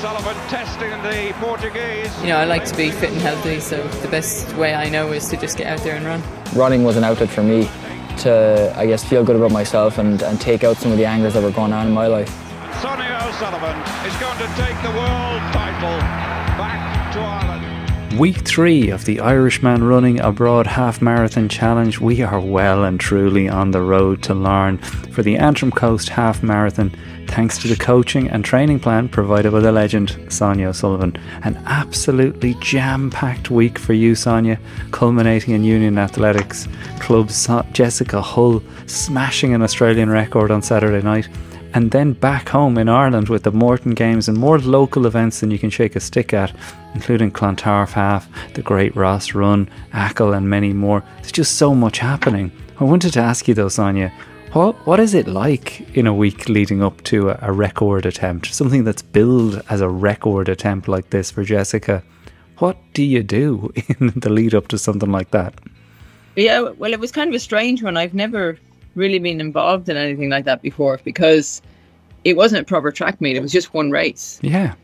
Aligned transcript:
O'Sullivan 0.00 0.34
testing 0.48 0.90
the 1.02 1.34
Portuguese. 1.40 2.22
You 2.22 2.28
know, 2.28 2.38
I 2.38 2.46
like 2.46 2.64
to 2.64 2.74
be 2.74 2.90
fit 2.90 3.10
and 3.10 3.20
healthy, 3.20 3.60
so 3.60 3.86
the 4.00 4.08
best 4.08 4.50
way 4.56 4.74
I 4.74 4.88
know 4.88 5.12
is 5.12 5.28
to 5.28 5.36
just 5.36 5.58
get 5.58 5.66
out 5.66 5.80
there 5.80 5.94
and 5.94 6.06
run. 6.06 6.22
Running 6.54 6.84
was 6.84 6.96
an 6.96 7.04
outlet 7.04 7.28
for 7.28 7.42
me 7.42 7.68
to, 8.20 8.72
I 8.78 8.86
guess, 8.86 9.04
feel 9.04 9.22
good 9.24 9.36
about 9.36 9.52
myself 9.52 9.98
and, 9.98 10.22
and 10.22 10.40
take 10.40 10.64
out 10.64 10.78
some 10.78 10.90
of 10.90 10.96
the 10.96 11.04
angers 11.04 11.34
that 11.34 11.42
were 11.42 11.50
going 11.50 11.74
on 11.74 11.86
in 11.86 11.92
my 11.92 12.06
life. 12.06 12.30
Sonia 12.80 13.20
O'Sullivan 13.24 13.76
is 14.06 14.16
going 14.16 14.38
to 14.38 14.46
take 14.56 14.80
the 14.80 14.88
world 14.88 15.42
title 15.52 15.98
back 16.56 17.12
to 17.12 17.20
Ireland. 17.20 18.18
Week 18.18 18.38
three 18.38 18.88
of 18.88 19.04
the 19.04 19.20
Irishman 19.20 19.84
Running 19.84 20.18
Abroad 20.18 20.66
Half 20.66 21.02
Marathon 21.02 21.50
Challenge. 21.50 22.00
We 22.00 22.22
are 22.22 22.40
well 22.40 22.84
and 22.84 22.98
truly 22.98 23.50
on 23.50 23.72
the 23.72 23.82
road 23.82 24.22
to 24.22 24.34
Larne 24.34 24.78
for 24.78 25.22
the 25.22 25.36
Antrim 25.36 25.70
Coast 25.70 26.08
Half 26.08 26.42
Marathon, 26.42 26.90
thanks 27.30 27.58
to 27.58 27.68
the 27.68 27.76
coaching 27.76 28.28
and 28.28 28.44
training 28.44 28.80
plan 28.80 29.08
provided 29.08 29.52
by 29.52 29.60
the 29.60 29.72
legend 29.72 30.18
Sonia 30.28 30.68
O'Sullivan. 30.68 31.16
An 31.44 31.56
absolutely 31.66 32.54
jam 32.60 33.10
packed 33.10 33.50
week 33.50 33.78
for 33.78 33.92
you, 33.92 34.14
Sonia, 34.14 34.58
culminating 34.90 35.54
in 35.54 35.64
Union 35.64 35.98
Athletics 35.98 36.68
Club's 36.98 37.48
Jessica 37.72 38.20
Hull 38.20 38.62
smashing 38.86 39.54
an 39.54 39.62
Australian 39.62 40.10
record 40.10 40.50
on 40.50 40.62
Saturday 40.62 41.02
night 41.02 41.28
and 41.72 41.90
then 41.92 42.12
back 42.12 42.48
home 42.48 42.78
in 42.78 42.88
Ireland 42.88 43.28
with 43.28 43.44
the 43.44 43.52
Morton 43.52 43.94
Games 43.94 44.28
and 44.28 44.36
more 44.36 44.58
local 44.58 45.06
events 45.06 45.40
than 45.40 45.50
you 45.50 45.58
can 45.58 45.70
shake 45.70 45.94
a 45.96 46.00
stick 46.00 46.34
at, 46.34 46.52
including 46.94 47.30
Clontarf 47.30 47.92
Half, 47.92 48.28
the 48.54 48.62
Great 48.62 48.94
Ross 48.96 49.34
Run, 49.34 49.68
Achill, 49.92 50.32
and 50.32 50.50
many 50.50 50.72
more. 50.72 51.04
There's 51.16 51.32
just 51.32 51.56
so 51.56 51.74
much 51.74 51.98
happening. 51.98 52.50
I 52.80 52.84
wanted 52.84 53.12
to 53.12 53.20
ask 53.20 53.46
you 53.46 53.54
though, 53.54 53.68
Sonia, 53.68 54.12
what 54.52 54.74
what 54.84 54.98
is 54.98 55.14
it 55.14 55.28
like 55.28 55.96
in 55.96 56.06
a 56.06 56.14
week 56.14 56.48
leading 56.48 56.82
up 56.82 57.02
to 57.04 57.30
a, 57.30 57.38
a 57.42 57.52
record 57.52 58.04
attempt, 58.04 58.52
something 58.52 58.82
that's 58.82 59.02
billed 59.02 59.62
as 59.70 59.80
a 59.80 59.88
record 59.88 60.48
attempt 60.48 60.88
like 60.88 61.10
this 61.10 61.30
for 61.30 61.44
Jessica? 61.44 62.02
What 62.58 62.76
do 62.92 63.02
you 63.02 63.22
do 63.22 63.72
in 64.00 64.12
the 64.16 64.28
lead 64.28 64.54
up 64.54 64.68
to 64.68 64.78
something 64.78 65.10
like 65.10 65.30
that? 65.30 65.54
Yeah, 66.36 66.70
well, 66.78 66.92
it 66.92 67.00
was 67.00 67.12
kind 67.12 67.28
of 67.28 67.34
a 67.34 67.38
strange 67.38 67.82
one. 67.82 67.96
I've 67.96 68.14
never 68.14 68.58
really 68.94 69.18
been 69.18 69.40
involved 69.40 69.88
in 69.88 69.96
anything 69.96 70.30
like 70.30 70.44
that 70.46 70.62
before 70.62 70.98
because 71.04 71.62
it 72.24 72.36
wasn't 72.36 72.62
a 72.62 72.64
proper 72.64 72.90
track 72.90 73.20
meet. 73.20 73.36
It 73.36 73.42
was 73.42 73.52
just 73.52 73.72
one 73.72 73.90
race. 73.90 74.38
Yeah. 74.42 74.74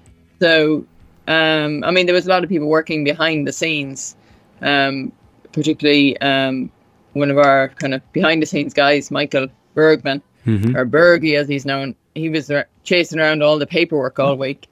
So, 0.41 0.86
um, 1.26 1.82
I 1.84 1.91
mean, 1.91 2.06
there 2.06 2.14
was 2.14 2.26
a 2.26 2.30
lot 2.30 2.44
of 2.44 2.48
people 2.48 2.69
working 2.69 3.04
behind 3.04 3.46
the 3.46 3.52
scenes, 3.52 4.16
um, 4.62 5.12
particularly 5.52 6.19
um, 6.20 6.70
one 7.14 7.30
of 7.30 7.38
our 7.38 7.69
kind 7.80 7.94
of 7.94 8.12
behind 8.12 8.42
the 8.42 8.46
scenes 8.46 8.74
guys, 8.74 9.10
Michael 9.10 9.48
Bergman, 9.77 10.20
mm-hmm. 10.44 10.77
or 10.77 10.84
Bergie 10.84 11.38
as 11.38 11.46
he's 11.46 11.64
known. 11.64 11.94
He 12.16 12.28
was 12.28 12.50
chasing 12.82 13.20
around 13.20 13.44
all 13.44 13.58
the 13.58 13.66
paperwork 13.66 14.19
all 14.19 14.36
week. 14.36 14.66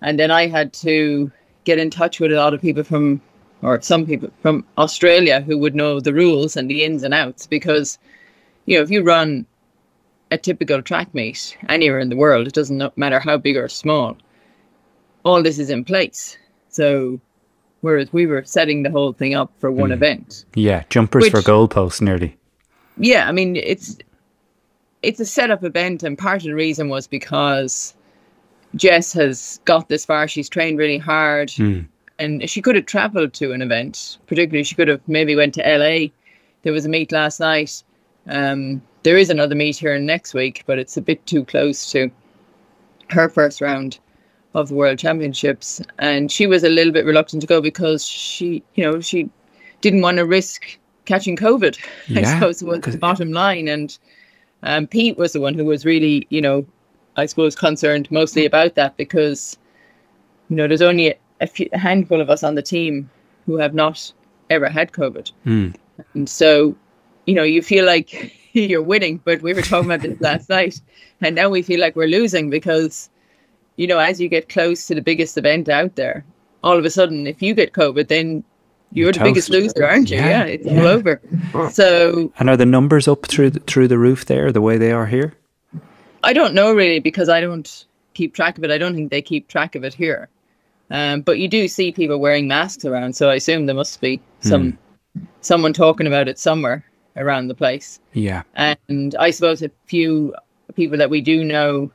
And 0.00 0.18
then 0.18 0.30
I 0.30 0.46
had 0.46 0.72
to 0.74 1.30
get 1.64 1.78
in 1.78 1.90
touch 1.90 2.20
with 2.20 2.32
a 2.32 2.36
lot 2.36 2.54
of 2.54 2.62
people 2.62 2.84
from, 2.84 3.20
or 3.60 3.82
some 3.82 4.06
people 4.06 4.30
from 4.40 4.64
Australia 4.78 5.42
who 5.42 5.58
would 5.58 5.74
know 5.74 6.00
the 6.00 6.14
rules 6.14 6.56
and 6.56 6.70
the 6.70 6.84
ins 6.84 7.02
and 7.02 7.12
outs 7.12 7.46
because 7.46 7.98
you 8.66 8.76
know, 8.76 8.82
if 8.82 8.90
you 8.90 9.02
run 9.02 9.46
a 10.30 10.38
typical 10.38 10.80
track 10.80 11.12
meet 11.12 11.56
anywhere 11.68 11.98
in 11.98 12.08
the 12.08 12.16
world, 12.16 12.46
it 12.46 12.54
doesn't 12.54 12.96
matter 12.96 13.18
how 13.18 13.36
big 13.36 13.56
or 13.56 13.68
small, 13.68 14.16
all 15.24 15.42
this 15.42 15.58
is 15.58 15.70
in 15.70 15.84
place. 15.84 16.38
So, 16.68 17.20
whereas 17.80 18.12
we 18.12 18.26
were 18.26 18.44
setting 18.44 18.84
the 18.84 18.90
whole 18.90 19.12
thing 19.12 19.34
up 19.34 19.52
for 19.58 19.72
one 19.72 19.90
mm. 19.90 19.94
event. 19.94 20.44
Yeah, 20.54 20.84
jumpers 20.88 21.24
which, 21.24 21.32
for 21.32 21.40
goalposts 21.40 22.00
nearly. 22.00 22.36
Yeah, 22.96 23.28
I 23.28 23.32
mean 23.32 23.56
it's 23.56 23.98
it's 25.02 25.20
a 25.20 25.26
setup 25.26 25.64
event, 25.64 26.02
and 26.02 26.16
part 26.16 26.38
of 26.38 26.44
the 26.44 26.54
reason 26.54 26.88
was 26.88 27.06
because 27.06 27.94
Jess 28.74 29.12
has 29.14 29.60
got 29.64 29.88
this 29.88 30.04
far. 30.04 30.28
She's 30.28 30.48
trained 30.48 30.78
really 30.78 30.98
hard, 30.98 31.48
mm. 31.50 31.86
and 32.18 32.48
she 32.48 32.62
could 32.62 32.76
have 32.76 32.86
travelled 32.86 33.32
to 33.34 33.52
an 33.52 33.62
event. 33.62 34.18
Particularly, 34.26 34.64
she 34.64 34.74
could 34.74 34.88
have 34.88 35.00
maybe 35.06 35.36
went 35.36 35.54
to 35.54 35.62
LA. 35.62 36.08
There 36.62 36.72
was 36.72 36.84
a 36.84 36.88
meet 36.88 37.12
last 37.12 37.40
night 37.40 37.82
um, 38.26 38.82
there 39.02 39.16
is 39.16 39.30
another 39.30 39.54
meet 39.54 39.76
here 39.76 39.98
next 39.98 40.34
week, 40.34 40.62
but 40.66 40.78
it's 40.78 40.96
a 40.96 41.02
bit 41.02 41.24
too 41.26 41.44
close 41.44 41.90
to 41.92 42.10
her 43.10 43.28
first 43.28 43.60
round 43.60 43.98
of 44.54 44.68
the 44.68 44.74
World 44.74 44.98
Championships, 44.98 45.80
and 45.98 46.30
she 46.30 46.46
was 46.46 46.64
a 46.64 46.68
little 46.68 46.92
bit 46.92 47.04
reluctant 47.04 47.40
to 47.40 47.46
go 47.46 47.60
because 47.60 48.04
she, 48.04 48.62
you 48.74 48.84
know, 48.84 49.00
she 49.00 49.28
didn't 49.80 50.02
want 50.02 50.18
to 50.18 50.26
risk 50.26 50.78
catching 51.04 51.36
COVID. 51.36 51.78
Yeah, 52.08 52.20
I 52.20 52.34
suppose 52.34 52.62
was 52.62 52.80
the 52.80 52.98
bottom 52.98 53.32
line, 53.32 53.68
and 53.68 53.96
um, 54.62 54.86
Pete 54.86 55.16
was 55.16 55.32
the 55.32 55.40
one 55.40 55.54
who 55.54 55.64
was 55.64 55.84
really, 55.84 56.26
you 56.30 56.40
know, 56.40 56.66
I 57.16 57.26
suppose 57.26 57.54
concerned 57.54 58.10
mostly 58.10 58.44
about 58.44 58.74
that 58.76 58.96
because, 58.96 59.58
you 60.48 60.56
know, 60.56 60.68
there's 60.68 60.82
only 60.82 61.10
a, 61.10 61.16
a, 61.40 61.46
few, 61.46 61.68
a 61.72 61.78
handful 61.78 62.20
of 62.20 62.30
us 62.30 62.42
on 62.42 62.54
the 62.54 62.62
team 62.62 63.10
who 63.46 63.56
have 63.56 63.74
not 63.74 64.12
ever 64.48 64.68
had 64.68 64.92
COVID, 64.92 65.32
mm. 65.46 65.74
and 66.14 66.28
so 66.28 66.76
you 67.26 67.34
know, 67.34 67.42
you 67.42 67.62
feel 67.62 67.84
like 67.86 68.34
you're 68.52 68.82
winning, 68.82 69.20
but 69.24 69.42
we 69.42 69.54
were 69.54 69.62
talking 69.62 69.90
about 69.90 70.02
this 70.02 70.20
last 70.28 70.48
night, 70.48 70.80
and 71.20 71.36
now 71.36 71.48
we 71.48 71.62
feel 71.62 71.80
like 71.80 71.96
we're 71.96 72.08
losing 72.08 72.50
because, 72.50 73.08
you 73.76 73.86
know, 73.86 73.98
as 73.98 74.20
you 74.20 74.28
get 74.28 74.48
close 74.48 74.86
to 74.86 74.94
the 74.94 75.02
biggest 75.02 75.38
event 75.38 75.68
out 75.68 75.96
there, 75.96 76.24
all 76.62 76.76
of 76.76 76.84
a 76.84 76.90
sudden, 76.90 77.26
if 77.26 77.40
you 77.40 77.54
get 77.54 77.72
COVID, 77.72 78.08
then 78.08 78.44
you're, 78.92 79.06
you're 79.06 79.12
the 79.12 79.20
biggest 79.20 79.50
loser, 79.50 79.86
aren't 79.86 80.10
you? 80.10 80.16
Yeah, 80.16 80.28
yeah 80.28 80.44
it's 80.44 80.66
yeah. 80.66 80.80
all 80.80 80.86
over. 80.86 81.20
So, 81.70 82.32
and 82.38 82.50
are 82.50 82.56
the 82.56 82.66
numbers 82.66 83.06
up 83.06 83.26
through 83.26 83.50
the, 83.50 83.60
through 83.60 83.88
the 83.88 83.98
roof 83.98 84.26
there, 84.26 84.50
the 84.52 84.60
way 84.60 84.78
they 84.78 84.92
are 84.92 85.06
here? 85.06 85.34
I 86.22 86.32
don't 86.32 86.54
know 86.54 86.74
really 86.74 87.00
because 87.00 87.28
I 87.28 87.40
don't 87.40 87.86
keep 88.14 88.34
track 88.34 88.58
of 88.58 88.64
it. 88.64 88.70
I 88.70 88.78
don't 88.78 88.94
think 88.94 89.10
they 89.10 89.22
keep 89.22 89.48
track 89.48 89.74
of 89.74 89.84
it 89.84 89.94
here. 89.94 90.28
Um, 90.90 91.20
but 91.20 91.38
you 91.38 91.48
do 91.48 91.68
see 91.68 91.92
people 91.92 92.18
wearing 92.18 92.48
masks 92.48 92.84
around, 92.84 93.14
so 93.14 93.30
I 93.30 93.36
assume 93.36 93.66
there 93.66 93.76
must 93.76 94.00
be 94.00 94.20
some 94.40 94.72
hmm. 95.16 95.24
someone 95.40 95.72
talking 95.72 96.06
about 96.06 96.26
it 96.26 96.38
somewhere 96.38 96.84
around 97.16 97.48
the 97.48 97.54
place. 97.54 98.00
Yeah. 98.12 98.42
And 98.54 99.14
I 99.18 99.30
suppose 99.30 99.62
a 99.62 99.70
few 99.86 100.34
people 100.74 100.98
that 100.98 101.10
we 101.10 101.20
do 101.20 101.44
know 101.44 101.90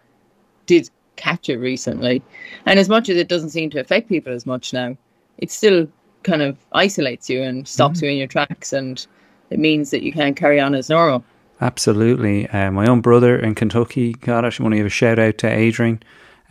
did 0.66 0.89
catch 1.17 1.50
it 1.50 1.57
recently. 1.57 2.22
And 2.66 2.79
as 2.79 2.89
much 2.89 3.09
as 3.09 3.17
it 3.17 3.28
doesn't 3.28 3.50
seem 3.50 3.69
to 3.72 3.79
affect 3.79 4.09
people 4.09 4.34
as 4.34 4.45
much 4.45 4.73
now, 4.73 4.97
it's 5.38 5.53
still 5.53 5.88
kind 6.25 6.41
of 6.41 6.58
isolates 6.74 7.30
you 7.30 7.41
and 7.41 7.68
stops 7.68 7.97
mm-hmm. 7.97 8.06
you 8.06 8.12
in 8.12 8.18
your 8.18 8.28
tracks 8.28 8.74
and 8.74 9.08
it 9.50 9.59
means 9.59 9.91
that 9.91 10.03
you 10.03 10.12
can't 10.12 10.36
carry 10.36 10.59
on 10.59 10.75
as 10.75 10.90
normal. 10.90 11.24
Absolutely. 11.62 12.50
Uh, 12.50 12.72
my 12.72 12.86
own 12.86 13.00
brother 13.00 13.38
in 13.38 13.56
Kentucky 13.56 14.13
God, 14.13 14.44
I 14.44 14.47
I 14.47 14.64
want 14.64 14.74
to 14.74 14.78
give 14.78 14.85
a 14.85 14.90
shout 14.90 15.19
out 15.19 15.38
to 15.38 15.47
Adrian 15.47 16.02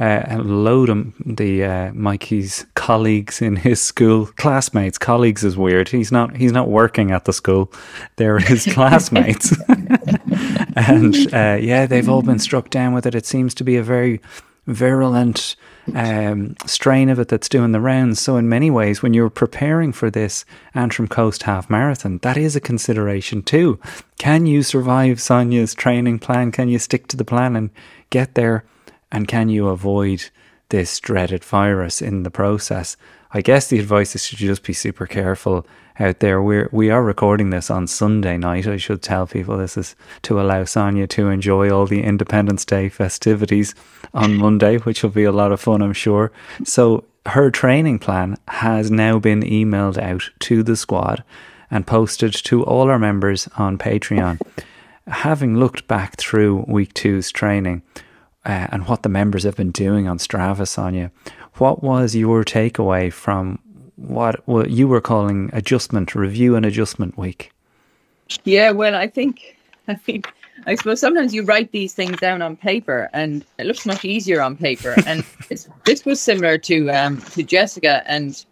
uh, 0.01 0.25
a 0.29 0.39
load 0.39 0.89
of 0.89 1.13
the 1.25 1.65
uh, 1.65 1.93
Mikey's 1.93 2.67
colleagues 2.75 3.41
in 3.41 3.57
his 3.57 3.81
school, 3.81 4.27
classmates. 4.37 4.99
Colleagues 4.99 5.45
is 5.45 5.57
weird. 5.57 5.89
He's 5.89 6.11
not. 6.11 6.37
He's 6.37 6.53
not 6.53 6.69
working 6.69 7.13
at 7.13 7.27
the 7.27 7.33
school. 7.33 7.73
They're 8.17 8.41
his 8.41 8.65
classmates, 8.73 9.57
and 9.69 11.15
uh, 11.33 11.59
yeah, 11.61 11.87
they've 11.87 12.09
all 12.09 12.23
been 12.23 12.41
struck 12.41 12.71
down 12.71 12.93
with 12.93 13.07
it. 13.07 13.15
It 13.15 13.27
seems 13.27 13.55
to 13.55 13.65
be 13.65 13.77
a 13.77 13.83
very 13.83 14.21
virulent 14.67 15.55
um, 15.95 16.57
strain 16.67 17.09
of 17.09 17.19
it 17.19 17.29
that's 17.29 17.49
doing 17.49 17.73
the 17.73 17.81
rounds. 17.81 18.21
So, 18.21 18.37
in 18.37 18.49
many 18.49 18.71
ways, 18.71 19.03
when 19.03 19.13
you're 19.13 19.31
preparing 19.31 19.93
for 19.93 20.11
this 20.11 20.45
Antrim 20.75 21.09
Coast 21.09 21.43
Half 21.43 21.69
Marathon, 21.69 22.19
that 22.19 22.37
is 22.37 22.57
a 22.57 22.61
consideration 22.61 23.43
too. 23.43 23.79
Can 24.19 24.47
you 24.47 24.63
survive 24.63 25.21
Sonia's 25.21 25.75
training 25.75 26.21
plan? 26.21 26.53
Can 26.53 26.69
you 26.69 26.79
stick 26.79 27.09
to 27.09 27.17
the 27.17 27.25
plan 27.25 27.57
and 27.57 27.71
get 28.11 28.35
there? 28.35 28.65
And 29.13 29.29
can 29.29 29.49
you 29.49 29.69
avoid 29.69 30.31
this 30.71 30.99
dreaded 30.99 31.45
virus 31.45 32.01
in 32.01 32.23
the 32.23 32.31
process? 32.31 32.97
I 33.33 33.41
guess 33.41 33.69
the 33.69 33.79
advice 33.79 34.15
is 34.15 34.29
to 34.29 34.37
just 34.37 34.63
be 34.63 34.73
super 34.73 35.07
careful 35.07 35.67
out 35.99 36.21
there. 36.21 36.43
We're 36.43 36.69
we 36.73 36.91
are 36.91 37.03
recording 37.03 37.51
this 37.51 37.71
on 37.71 37.87
Sunday 37.87 38.37
night. 38.37 38.67
I 38.67 38.77
should 38.77 39.03
tell 39.03 39.27
people 39.27 39.57
this 39.57 39.77
is 39.77 39.95
to 40.23 40.41
allow 40.41 40.65
Sonia 40.65 41.07
to 41.09 41.29
enjoy 41.29 41.71
all 41.71 41.87
the 41.87 42.03
Independence 42.03 42.65
Day 42.65 42.89
festivities 42.89 43.75
on 44.13 44.35
Monday, 44.39 44.79
which 44.79 45.03
will 45.03 45.11
be 45.11 45.25
a 45.25 45.33
lot 45.33 45.53
of 45.53 45.61
fun, 45.61 45.83
I'm 45.83 45.93
sure. 45.93 46.33
So 46.65 47.05
her 47.27 47.51
training 47.51 48.01
plan 48.01 48.37
has 48.49 48.91
now 48.91 49.19
been 49.19 49.43
emailed 49.43 49.99
out 49.99 50.31
to 50.41 50.63
the 50.63 50.77
squad 50.77 51.23
and 51.71 51.87
posted 51.87 52.33
to 52.33 52.65
all 52.65 52.91
our 52.91 52.99
members 52.99 53.49
on 53.57 53.79
Patreon. 53.79 54.41
Having 55.07 55.59
looked 55.59 55.87
back 55.87 56.17
through 56.17 56.65
week 56.67 56.95
two's 56.95 57.31
training, 57.31 57.83
uh, 58.47 58.69
and 58.71 58.87
what 58.87 59.03
the 59.03 59.09
members 59.09 59.45
have 59.45 59.57
been 59.57 59.71
doing 59.71 60.07
on 60.07 60.19
Strava, 60.19 60.67
Sonia. 60.67 61.11
What 61.55 61.83
was 61.83 62.15
your 62.15 62.45
takeaway 62.45 63.13
from 63.13 63.59
what, 63.97 64.47
what 64.47 64.71
you 64.71 64.89
were 64.89 65.01
calling 65.01 65.51
adjustment, 65.53 66.15
review 66.15 66.57
and 66.57 66.67
adjustment 66.67 67.17
week? 67.17 67.53
Yeah, 68.45 68.71
well, 68.71 68.95
I 68.95 69.07
think, 69.07 69.59
I 69.89 69.95
think, 69.95 70.33
I 70.67 70.75
suppose 70.75 71.01
sometimes 71.01 71.35
you 71.35 71.45
write 71.45 71.73
these 71.73 71.93
things 71.95 72.19
down 72.19 72.43
on 72.43 72.57
paper, 72.57 73.11
and 73.13 73.45
it 73.59 73.67
looks 73.67 73.87
much 73.87 74.05
easier 74.05 74.41
on 74.41 74.57
paper. 74.57 74.95
And 75.07 75.25
this 75.85 76.05
was 76.05 76.21
similar 76.21 76.59
to 76.59 76.89
um, 76.91 77.21
to 77.21 77.43
Jessica 77.43 78.03
and 78.07 78.45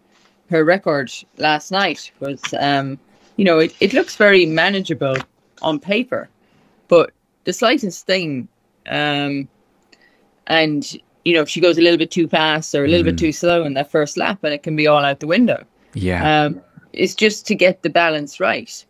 her 0.51 0.65
record 0.65 1.11
last 1.39 1.73
night 1.73 2.13
was, 2.21 2.41
um, 2.61 2.99
you 3.37 3.45
know, 3.45 3.59
it, 3.59 3.75
it 3.81 3.95
looks 3.95 4.17
very 4.17 4.45
manageable 4.45 5.17
on 5.63 5.81
paper, 5.81 6.29
but 6.89 7.11
the 7.45 7.53
slightest 7.53 8.07
thing 8.07 8.49
um, 8.87 9.49
and 10.47 11.01
you 11.25 11.35
know, 11.35 11.43
if 11.43 11.49
she 11.49 11.61
goes 11.61 11.79
a 11.79 11.83
little 11.83 11.99
bit 11.99 12.11
too 12.11 12.29
fast 12.29 12.75
or 12.75 12.85
a 12.85 12.89
little 12.89 13.05
bit 13.05 13.19
too 13.19 13.33
slow 13.33 13.65
in 13.65 13.75
that 13.75 13.91
first 13.91 14.17
lap, 14.17 14.43
and 14.43 14.53
it 14.53 14.63
can 14.63 14.77
be 14.77 14.87
all 14.87 15.05
out 15.05 15.21
the 15.21 15.27
window. 15.27 15.65
Yeah. 15.95 16.45
Um, 16.45 16.61
it's 16.93 17.15
just 17.15 17.47
to 17.47 17.55
get 17.55 17.83
the 17.83 17.91
balance 17.91 18.41
right. 18.41 18.85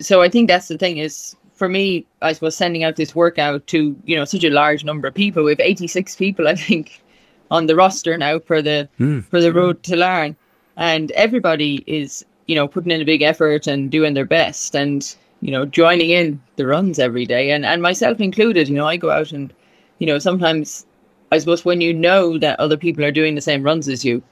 So 0.00 0.22
I 0.22 0.28
think 0.28 0.48
that's 0.48 0.68
the 0.68 0.78
thing 0.78 0.98
is 0.98 1.36
for 1.58 1.68
me, 1.68 2.06
I 2.22 2.32
suppose 2.32 2.56
sending 2.56 2.84
out 2.84 2.96
this 2.96 3.14
workout 3.14 3.66
to 3.68 3.96
you 4.04 4.16
know 4.16 4.24
such 4.24 4.44
a 4.44 4.50
large 4.50 4.84
number 4.84 5.08
of 5.08 5.14
people. 5.14 5.44
We 5.44 5.50
have 5.50 5.60
86 5.60 6.14
people, 6.16 6.46
I 6.48 6.54
think, 6.54 7.02
on 7.50 7.66
the 7.66 7.74
roster 7.74 8.16
now 8.16 8.38
for 8.38 8.62
the 8.62 8.88
for 9.28 9.40
the 9.40 9.52
road 9.52 9.82
to 9.84 9.96
Larne, 9.96 10.36
and 10.76 11.10
everybody 11.12 11.82
is 11.86 12.24
you 12.46 12.54
know 12.54 12.68
putting 12.68 12.92
in 12.92 13.00
a 13.00 13.04
big 13.04 13.22
effort 13.22 13.66
and 13.66 13.90
doing 13.90 14.14
their 14.14 14.24
best 14.24 14.74
and 14.74 15.16
you 15.40 15.50
know 15.50 15.66
joining 15.66 16.10
in 16.10 16.40
the 16.56 16.66
runs 16.66 16.98
every 16.98 17.26
day 17.26 17.50
and 17.50 17.66
and 17.66 17.82
myself 17.82 18.20
included. 18.20 18.68
You 18.68 18.76
know, 18.76 18.86
I 18.86 18.96
go 18.96 19.10
out 19.10 19.32
and 19.32 19.52
you 19.98 20.06
know 20.06 20.20
sometimes 20.20 20.86
I 21.30 21.38
suppose 21.38 21.64
when 21.64 21.80
you 21.80 21.92
know 21.92 22.38
that 22.38 22.58
other 22.58 22.76
people 22.76 23.04
are 23.04 23.12
doing 23.12 23.34
the 23.34 23.40
same 23.40 23.62
runs 23.62 23.88
as 23.88 24.04
you, 24.04 24.22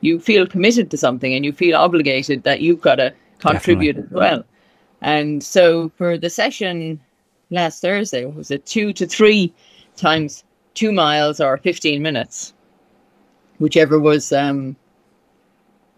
you 0.00 0.20
feel 0.20 0.46
committed 0.46 0.90
to 0.90 0.96
something 0.96 1.34
and 1.34 1.44
you 1.44 1.52
feel 1.52 1.76
obligated 1.76 2.44
that 2.44 2.60
you've 2.60 2.80
got 2.80 2.96
to 2.96 3.12
contribute 3.38 3.98
as 3.98 4.10
well. 4.10 4.44
And 5.00 5.42
so 5.42 5.90
for 5.96 6.16
the 6.16 6.30
session 6.30 7.00
last 7.50 7.80
Thursday, 7.80 8.24
was 8.24 8.50
it 8.50 8.66
two 8.66 8.92
to 8.94 9.06
three 9.06 9.52
times 9.96 10.44
two 10.74 10.92
miles 10.92 11.40
or 11.40 11.56
15 11.56 12.00
minutes? 12.02 12.52
Whichever 13.58 13.98
was, 13.98 14.32
um, 14.32 14.76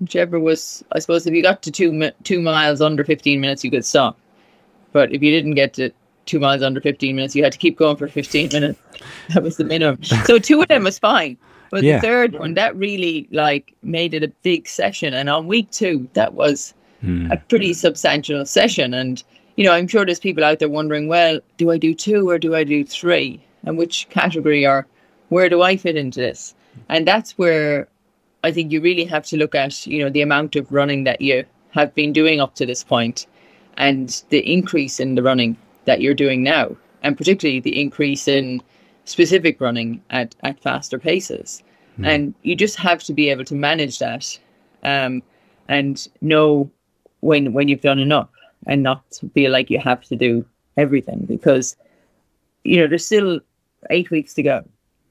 whichever 0.00 0.40
was, 0.40 0.82
I 0.92 0.98
suppose 0.98 1.26
if 1.26 1.34
you 1.34 1.42
got 1.42 1.62
to 1.62 1.70
two, 1.70 2.10
two 2.24 2.40
miles 2.40 2.80
under 2.80 3.04
15 3.04 3.40
minutes, 3.40 3.62
you 3.62 3.70
could 3.70 3.84
stop. 3.84 4.18
But 4.92 5.12
if 5.12 5.22
you 5.22 5.30
didn't 5.30 5.54
get 5.54 5.74
to 5.74 5.90
two 6.30 6.38
miles 6.38 6.62
under 6.62 6.80
15 6.80 7.16
minutes, 7.16 7.34
you 7.34 7.42
had 7.42 7.52
to 7.52 7.58
keep 7.58 7.76
going 7.76 7.96
for 7.96 8.08
15 8.08 8.50
minutes. 8.52 8.80
That 9.34 9.42
was 9.42 9.56
the 9.56 9.64
minimum. 9.64 10.02
So 10.02 10.38
two 10.38 10.60
of 10.60 10.68
them 10.68 10.84
was 10.84 10.98
fine. 10.98 11.36
But 11.70 11.82
Yeah. 11.82 11.96
the 11.96 12.02
third 12.02 12.38
one, 12.38 12.54
that 12.54 12.76
really 12.76 13.26
like 13.30 13.74
made 13.82 14.12
it 14.12 14.22
a 14.22 14.28
big 14.42 14.68
session. 14.68 15.14
And 15.14 15.30
on 15.30 15.46
week 15.46 15.70
two, 15.70 16.08
that 16.12 16.34
was 16.34 16.74
hmm. 17.00 17.30
a 17.30 17.36
pretty 17.36 17.72
substantial 17.72 18.44
session. 18.44 18.92
And, 18.92 19.22
you 19.56 19.64
know, 19.64 19.72
I'm 19.72 19.88
sure 19.88 20.04
there's 20.04 20.20
people 20.20 20.44
out 20.44 20.58
there 20.58 20.68
wondering, 20.68 21.08
well, 21.08 21.40
do 21.56 21.70
I 21.70 21.78
do 21.78 21.94
two 21.94 22.28
or 22.28 22.38
do 22.38 22.54
I 22.54 22.64
do 22.64 22.84
three? 22.84 23.40
And 23.64 23.78
which 23.78 24.06
category 24.10 24.66
or 24.66 24.86
where 25.30 25.48
do 25.48 25.62
I 25.62 25.76
fit 25.76 25.96
into 25.96 26.20
this? 26.20 26.54
And 26.88 27.06
that's 27.06 27.38
where 27.38 27.88
I 28.44 28.52
think 28.52 28.70
you 28.70 28.80
really 28.80 29.04
have 29.04 29.24
to 29.26 29.36
look 29.36 29.54
at, 29.54 29.86
you 29.86 30.00
know, 30.02 30.10
the 30.10 30.22
amount 30.22 30.56
of 30.56 30.70
running 30.70 31.04
that 31.04 31.20
you 31.20 31.44
have 31.70 31.94
been 31.94 32.12
doing 32.12 32.40
up 32.40 32.54
to 32.56 32.66
this 32.66 32.84
point 32.84 33.26
and 33.76 34.22
the 34.28 34.40
increase 34.40 35.00
in 35.00 35.14
the 35.14 35.22
running 35.22 35.56
that 35.90 36.00
you're 36.00 36.14
doing 36.14 36.42
now, 36.42 36.76
and 37.02 37.16
particularly 37.16 37.60
the 37.60 37.80
increase 37.80 38.28
in 38.28 38.62
specific 39.04 39.60
running 39.60 40.02
at, 40.10 40.34
at 40.42 40.60
faster 40.60 40.98
paces. 40.98 41.62
And 42.02 42.34
you 42.42 42.56
just 42.56 42.76
have 42.76 43.02
to 43.02 43.12
be 43.12 43.28
able 43.28 43.44
to 43.44 43.54
manage 43.54 43.98
that 43.98 44.38
um, 44.84 45.22
and 45.68 46.08
know 46.22 46.70
when 47.20 47.52
when 47.52 47.68
you've 47.68 47.82
done 47.82 47.98
enough 47.98 48.30
and 48.66 48.82
not 48.82 49.02
feel 49.34 49.52
like 49.52 49.68
you 49.68 49.78
have 49.78 50.02
to 50.04 50.16
do 50.16 50.46
everything 50.78 51.26
because 51.28 51.76
you 52.64 52.78
know 52.78 52.86
there's 52.86 53.04
still 53.04 53.40
eight 53.90 54.10
weeks 54.10 54.32
to 54.32 54.42
go 54.42 54.64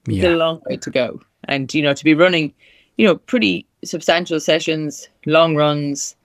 yeah. 0.08 0.22
still 0.22 0.36
a 0.36 0.38
long 0.38 0.62
way 0.66 0.78
to 0.78 0.90
go. 0.90 1.22
And 1.46 1.74
you 1.74 1.82
know, 1.82 1.94
to 1.94 2.04
be 2.04 2.14
running, 2.14 2.54
you 2.98 3.06
know, 3.06 3.18
pretty 3.18 3.66
substantial 3.84 4.40
sessions, 4.40 5.08
long 5.26 5.56
runs, 5.56 6.16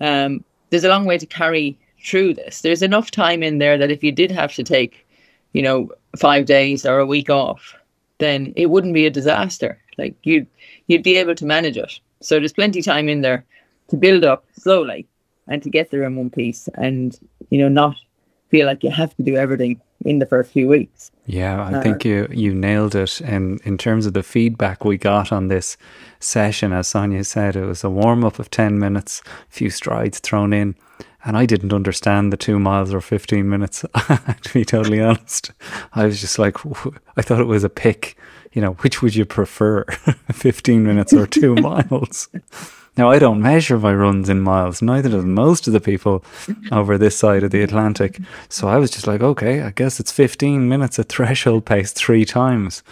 um, 0.00 0.44
there's 0.70 0.84
a 0.84 0.88
long 0.88 1.04
way 1.04 1.18
to 1.18 1.26
carry 1.26 1.78
through 2.04 2.34
this. 2.34 2.60
There's 2.60 2.82
enough 2.82 3.10
time 3.10 3.42
in 3.42 3.58
there 3.58 3.78
that 3.78 3.90
if 3.90 4.02
you 4.02 4.12
did 4.12 4.30
have 4.30 4.54
to 4.54 4.62
take, 4.62 5.06
you 5.52 5.62
know, 5.62 5.90
five 6.18 6.46
days 6.46 6.84
or 6.84 6.98
a 6.98 7.06
week 7.06 7.30
off, 7.30 7.74
then 8.18 8.52
it 8.56 8.66
wouldn't 8.66 8.94
be 8.94 9.06
a 9.06 9.10
disaster. 9.10 9.78
Like 9.98 10.14
you'd 10.22 10.46
you'd 10.86 11.02
be 11.02 11.16
able 11.16 11.34
to 11.34 11.46
manage 11.46 11.76
it. 11.76 12.00
So 12.20 12.38
there's 12.38 12.52
plenty 12.52 12.80
of 12.80 12.84
time 12.84 13.08
in 13.08 13.20
there 13.20 13.44
to 13.88 13.96
build 13.96 14.24
up 14.24 14.44
slowly 14.56 15.06
and 15.48 15.62
to 15.62 15.70
get 15.70 15.90
there 15.90 16.04
in 16.04 16.16
one 16.16 16.30
piece 16.30 16.68
and, 16.74 17.18
you 17.50 17.58
know, 17.58 17.68
not 17.68 17.96
feel 18.48 18.66
like 18.66 18.84
you 18.84 18.90
have 18.90 19.14
to 19.16 19.22
do 19.22 19.36
everything 19.36 19.80
in 20.04 20.18
the 20.18 20.26
first 20.26 20.52
few 20.52 20.68
weeks. 20.68 21.10
Yeah, 21.26 21.62
I 21.62 21.74
uh, 21.74 21.82
think 21.82 22.04
you 22.04 22.28
you 22.30 22.54
nailed 22.54 22.94
it. 22.94 23.20
And 23.20 23.60
in 23.62 23.78
terms 23.78 24.06
of 24.06 24.12
the 24.12 24.22
feedback 24.22 24.84
we 24.84 24.98
got 24.98 25.32
on 25.32 25.48
this 25.48 25.76
session, 26.20 26.72
as 26.72 26.88
Sonia 26.88 27.24
said, 27.24 27.56
it 27.56 27.64
was 27.64 27.84
a 27.84 27.90
warm 27.90 28.24
up 28.24 28.38
of 28.38 28.50
ten 28.50 28.78
minutes, 28.78 29.22
a 29.26 29.52
few 29.52 29.70
strides 29.70 30.18
thrown 30.18 30.52
in, 30.52 30.74
and 31.24 31.36
I 31.36 31.46
didn't 31.46 31.72
understand 31.72 32.32
the 32.32 32.36
two 32.36 32.58
miles 32.58 32.92
or 32.92 33.00
fifteen 33.00 33.48
minutes. 33.48 33.84
to 33.94 34.52
be 34.52 34.64
totally 34.64 35.00
honest, 35.00 35.52
I 35.94 36.06
was 36.06 36.20
just 36.20 36.38
like, 36.38 36.56
I 37.16 37.22
thought 37.22 37.40
it 37.40 37.46
was 37.46 37.64
a 37.64 37.70
pick. 37.70 38.16
You 38.52 38.60
know, 38.60 38.72
which 38.80 39.00
would 39.00 39.14
you 39.14 39.24
prefer, 39.24 39.84
fifteen 40.32 40.84
minutes 40.84 41.12
or 41.12 41.26
two 41.26 41.54
miles? 41.70 42.28
Now, 42.96 43.10
I 43.10 43.18
don't 43.18 43.40
measure 43.40 43.78
my 43.78 43.94
runs 43.94 44.28
in 44.28 44.40
miles, 44.40 44.82
neither 44.82 45.08
do 45.08 45.22
most 45.22 45.66
of 45.66 45.72
the 45.72 45.80
people 45.80 46.24
over 46.72 46.98
this 46.98 47.16
side 47.16 47.42
of 47.42 47.50
the 47.50 47.62
Atlantic. 47.62 48.20
So 48.50 48.68
I 48.68 48.76
was 48.76 48.90
just 48.90 49.06
like, 49.06 49.22
okay, 49.22 49.62
I 49.62 49.70
guess 49.70 49.98
it's 49.98 50.12
15 50.12 50.68
minutes 50.68 50.98
at 50.98 51.08
threshold 51.08 51.64
pace 51.64 51.92
three 51.92 52.26
times. 52.26 52.82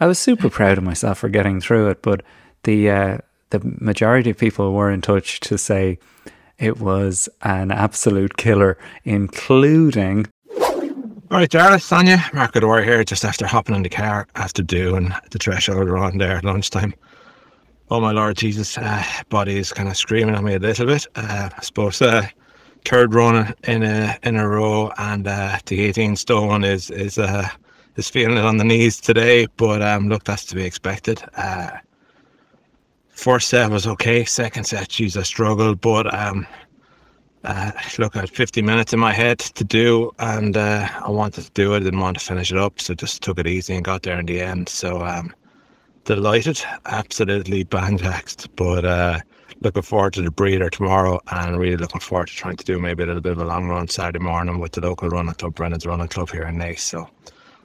I 0.00 0.06
was 0.06 0.18
super 0.18 0.48
proud 0.48 0.78
of 0.78 0.84
myself 0.84 1.18
for 1.18 1.28
getting 1.28 1.60
through 1.60 1.90
it, 1.90 2.02
but 2.02 2.22
the 2.64 2.90
uh, 2.90 3.18
the 3.50 3.60
majority 3.62 4.30
of 4.30 4.38
people 4.38 4.72
were 4.72 4.90
in 4.90 5.00
touch 5.00 5.38
to 5.40 5.56
say 5.56 5.98
it 6.58 6.80
was 6.80 7.28
an 7.42 7.70
absolute 7.70 8.36
killer, 8.36 8.76
including 9.04 10.26
All 11.30 11.38
right, 11.38 11.48
Dara, 11.48 11.78
Sonia, 11.78 12.24
Mark 12.32 12.56
O'Dwyer 12.56 12.82
here, 12.82 13.04
just 13.04 13.24
after 13.24 13.46
hopping 13.46 13.76
in 13.76 13.82
the 13.82 13.88
car 13.88 14.26
after 14.34 14.62
doing 14.62 15.12
the 15.30 15.38
threshold 15.38 15.88
run 15.88 16.18
there 16.18 16.38
at 16.38 16.44
lunchtime. 16.44 16.94
Oh 17.90 18.00
my 18.00 18.12
Lord 18.12 18.38
Jesus, 18.38 18.78
uh, 18.78 19.04
body 19.28 19.58
is 19.58 19.70
kind 19.72 19.90
of 19.90 19.96
screaming 19.96 20.34
at 20.34 20.42
me 20.42 20.54
a 20.54 20.58
little 20.58 20.86
bit. 20.86 21.06
Uh, 21.16 21.50
I 21.54 21.60
suppose 21.60 22.00
uh, 22.00 22.26
third 22.86 23.12
run 23.12 23.54
in 23.64 23.82
a 23.82 24.18
in 24.22 24.36
a 24.36 24.48
row, 24.48 24.90
and 24.96 25.26
uh, 25.26 25.58
the 25.66 25.82
18 25.82 26.16
stone 26.16 26.64
is 26.64 26.90
is 26.90 27.18
uh, 27.18 27.46
is 27.96 28.08
feeling 28.08 28.38
it 28.38 28.44
on 28.44 28.56
the 28.56 28.64
knees 28.64 29.00
today. 29.00 29.46
But 29.58 29.82
um, 29.82 30.08
look, 30.08 30.24
that's 30.24 30.46
to 30.46 30.54
be 30.54 30.64
expected. 30.64 31.22
Uh, 31.36 31.72
first 33.10 33.48
set 33.48 33.70
was 33.70 33.86
okay. 33.86 34.24
Second 34.24 34.64
set, 34.64 34.88
geez, 34.88 35.18
I 35.18 35.22
struggled, 35.22 35.82
but 35.82 36.12
um, 36.14 36.46
uh, 37.44 37.70
look, 37.98 38.16
I 38.16 38.20
had 38.20 38.30
50 38.30 38.62
minutes 38.62 38.94
in 38.94 38.98
my 38.98 39.12
head 39.12 39.40
to 39.40 39.62
do, 39.62 40.10
and 40.18 40.56
uh, 40.56 40.88
I 41.04 41.10
wanted 41.10 41.44
to 41.44 41.50
do 41.50 41.74
it. 41.74 41.80
Didn't 41.80 42.00
want 42.00 42.18
to 42.18 42.24
finish 42.24 42.50
it 42.50 42.56
up, 42.56 42.80
so 42.80 42.94
just 42.94 43.22
took 43.22 43.38
it 43.38 43.46
easy 43.46 43.74
and 43.74 43.84
got 43.84 44.04
there 44.04 44.18
in 44.18 44.24
the 44.24 44.40
end. 44.40 44.70
So, 44.70 45.04
um, 45.04 45.34
delighted, 46.04 46.62
absolutely 46.86 47.64
bang 47.64 47.98
taxed, 47.98 48.48
but 48.56 48.84
uh, 48.84 49.20
looking 49.60 49.82
forward 49.82 50.14
to 50.14 50.22
the 50.22 50.30
breather 50.30 50.70
tomorrow, 50.70 51.20
and 51.30 51.58
really 51.58 51.76
looking 51.76 52.00
forward 52.00 52.28
to 52.28 52.34
trying 52.34 52.56
to 52.56 52.64
do 52.64 52.78
maybe 52.78 53.02
a 53.02 53.06
little 53.06 53.22
bit 53.22 53.32
of 53.32 53.38
a 53.38 53.44
long 53.44 53.68
run 53.68 53.88
Saturday 53.88 54.18
morning 54.18 54.58
with 54.58 54.72
the 54.72 54.80
local 54.80 55.08
run 55.08 55.28
at 55.28 55.38
Club 55.38 55.54
Brennan's 55.54 55.86
Running 55.86 56.08
Club 56.08 56.30
here 56.30 56.44
in 56.44 56.56
Naas. 56.56 56.80
So, 56.80 57.08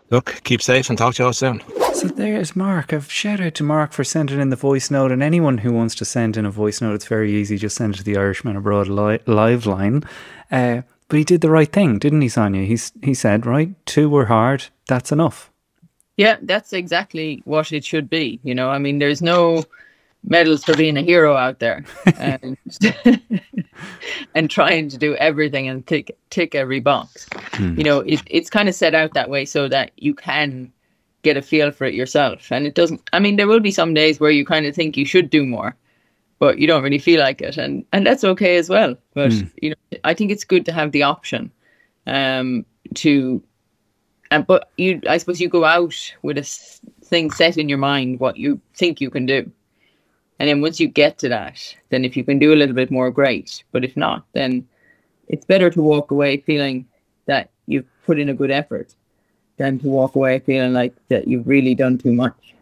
look, 0.09 0.41
keep 0.43 0.61
safe 0.61 0.89
and 0.89 0.97
talk 0.97 1.15
to 1.15 1.23
you 1.23 1.27
all 1.27 1.33
soon. 1.33 1.61
So 1.93 2.07
there's 2.07 2.55
Mark. 2.55 2.93
A 2.93 3.01
shout 3.01 3.41
out 3.41 3.55
to 3.55 3.63
Mark 3.63 3.91
for 3.91 4.03
sending 4.03 4.39
in 4.39 4.49
the 4.49 4.55
voice 4.55 4.89
note. 4.89 5.11
And 5.11 5.21
anyone 5.21 5.57
who 5.57 5.73
wants 5.73 5.95
to 5.95 6.05
send 6.05 6.37
in 6.37 6.45
a 6.45 6.51
voice 6.51 6.81
note, 6.81 6.93
it's 6.93 7.07
very 7.07 7.33
easy. 7.33 7.57
Just 7.57 7.75
send 7.75 7.95
it 7.95 7.97
to 7.97 8.03
the 8.03 8.17
Irishman 8.17 8.55
Abroad 8.55 8.87
li- 8.87 9.19
live 9.25 9.65
line. 9.65 10.03
Uh, 10.49 10.83
but 11.09 11.17
he 11.17 11.25
did 11.25 11.41
the 11.41 11.49
right 11.49 11.71
thing, 11.71 11.97
didn't 11.99 12.21
he, 12.21 12.29
Sonia? 12.29 12.63
He's, 12.63 12.93
he 13.03 13.13
said, 13.13 13.45
right, 13.45 13.73
two 13.85 14.09
were 14.09 14.27
hard. 14.27 14.67
That's 14.87 15.11
enough. 15.11 15.51
Yeah, 16.19 16.35
that's 16.41 16.73
exactly 16.73 17.41
what 17.45 17.71
it 17.71 17.85
should 17.85 18.09
be. 18.09 18.41
You 18.43 18.53
know, 18.53 18.69
I 18.69 18.77
mean, 18.77 18.99
there's 18.99 19.21
no 19.21 19.63
medals 20.25 20.65
for 20.65 20.75
being 20.75 20.97
a 20.97 21.01
hero 21.01 21.37
out 21.37 21.59
there 21.59 21.85
and, 22.17 22.57
and 24.35 24.49
trying 24.49 24.89
to 24.89 24.97
do 24.97 25.15
everything 25.15 25.69
and 25.69 25.87
tick 25.87 26.17
tick 26.29 26.55
every 26.55 26.81
box. 26.81 27.25
You 27.57 27.85
know, 27.85 28.01
it, 28.01 28.21
it's 28.27 28.49
kind 28.49 28.67
of 28.67 28.75
set 28.75 28.93
out 28.93 29.13
that 29.13 29.29
way 29.29 29.45
so 29.45 29.69
that 29.69 29.91
you 29.95 30.13
can 30.13 30.73
get 31.21 31.37
a 31.37 31.41
feel 31.41 31.71
for 31.71 31.85
it 31.85 31.93
yourself. 31.93 32.51
And 32.51 32.67
it 32.67 32.75
doesn't. 32.75 33.01
I 33.13 33.19
mean, 33.19 33.37
there 33.37 33.47
will 33.47 33.61
be 33.61 33.71
some 33.71 33.93
days 33.93 34.19
where 34.19 34.29
you 34.29 34.45
kind 34.45 34.65
of 34.65 34.75
think 34.75 34.97
you 34.97 35.05
should 35.05 35.29
do 35.29 35.45
more, 35.45 35.73
but 36.37 36.59
you 36.59 36.67
don't 36.67 36.83
really 36.83 36.99
feel 36.99 37.21
like 37.21 37.41
it, 37.41 37.55
and 37.55 37.85
and 37.93 38.05
that's 38.05 38.25
okay 38.25 38.57
as 38.57 38.67
well. 38.67 38.97
But 39.13 39.31
you 39.61 39.69
know, 39.69 39.97
I 40.03 40.13
think 40.13 40.31
it's 40.31 40.43
good 40.43 40.65
to 40.65 40.73
have 40.73 40.91
the 40.91 41.03
option 41.03 41.49
um, 42.07 42.65
to 42.95 43.41
and 44.31 44.45
but 44.45 44.69
you, 44.77 45.01
I 45.07 45.17
suppose, 45.17 45.39
you 45.39 45.49
go 45.49 45.65
out 45.65 45.95
with 46.21 46.37
a 46.37 46.43
thing 47.03 47.31
set 47.31 47.57
in 47.57 47.69
your 47.69 47.77
mind 47.77 48.19
what 48.19 48.37
you 48.37 48.59
think 48.75 49.01
you 49.01 49.09
can 49.09 49.25
do, 49.25 49.49
and 50.39 50.47
then 50.47 50.61
once 50.61 50.79
you 50.79 50.87
get 50.87 51.17
to 51.19 51.29
that, 51.29 51.75
then 51.89 52.05
if 52.05 52.15
you 52.15 52.23
can 52.23 52.39
do 52.39 52.53
a 52.53 52.55
little 52.55 52.75
bit 52.75 52.91
more, 52.91 53.11
great. 53.11 53.63
But 53.71 53.83
if 53.83 53.97
not, 53.97 54.25
then 54.33 54.67
it's 55.27 55.45
better 55.45 55.69
to 55.69 55.81
walk 55.81 56.11
away 56.11 56.37
feeling 56.37 56.87
that 57.25 57.49
you've 57.67 57.87
put 58.05 58.19
in 58.19 58.29
a 58.29 58.33
good 58.33 58.51
effort 58.51 58.93
than 59.57 59.77
to 59.79 59.87
walk 59.87 60.15
away 60.15 60.39
feeling 60.39 60.73
like 60.73 60.93
that 61.09 61.27
you've 61.27 61.47
really 61.47 61.75
done 61.75 61.97
too 61.97 62.13
much. 62.13 62.55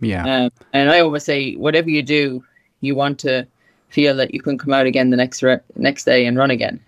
Yeah. 0.00 0.24
Um, 0.24 0.50
and 0.72 0.90
I 0.90 1.00
always 1.00 1.24
say, 1.24 1.54
whatever 1.54 1.88
you 1.88 2.02
do, 2.02 2.44
you 2.80 2.94
want 2.94 3.18
to 3.20 3.46
feel 3.88 4.14
that 4.16 4.34
you 4.34 4.42
can 4.42 4.58
come 4.58 4.72
out 4.72 4.86
again 4.86 5.10
the 5.10 5.16
next 5.16 5.42
re- 5.42 5.60
next 5.76 6.04
day 6.04 6.26
and 6.26 6.36
run 6.36 6.50
again. 6.50 6.80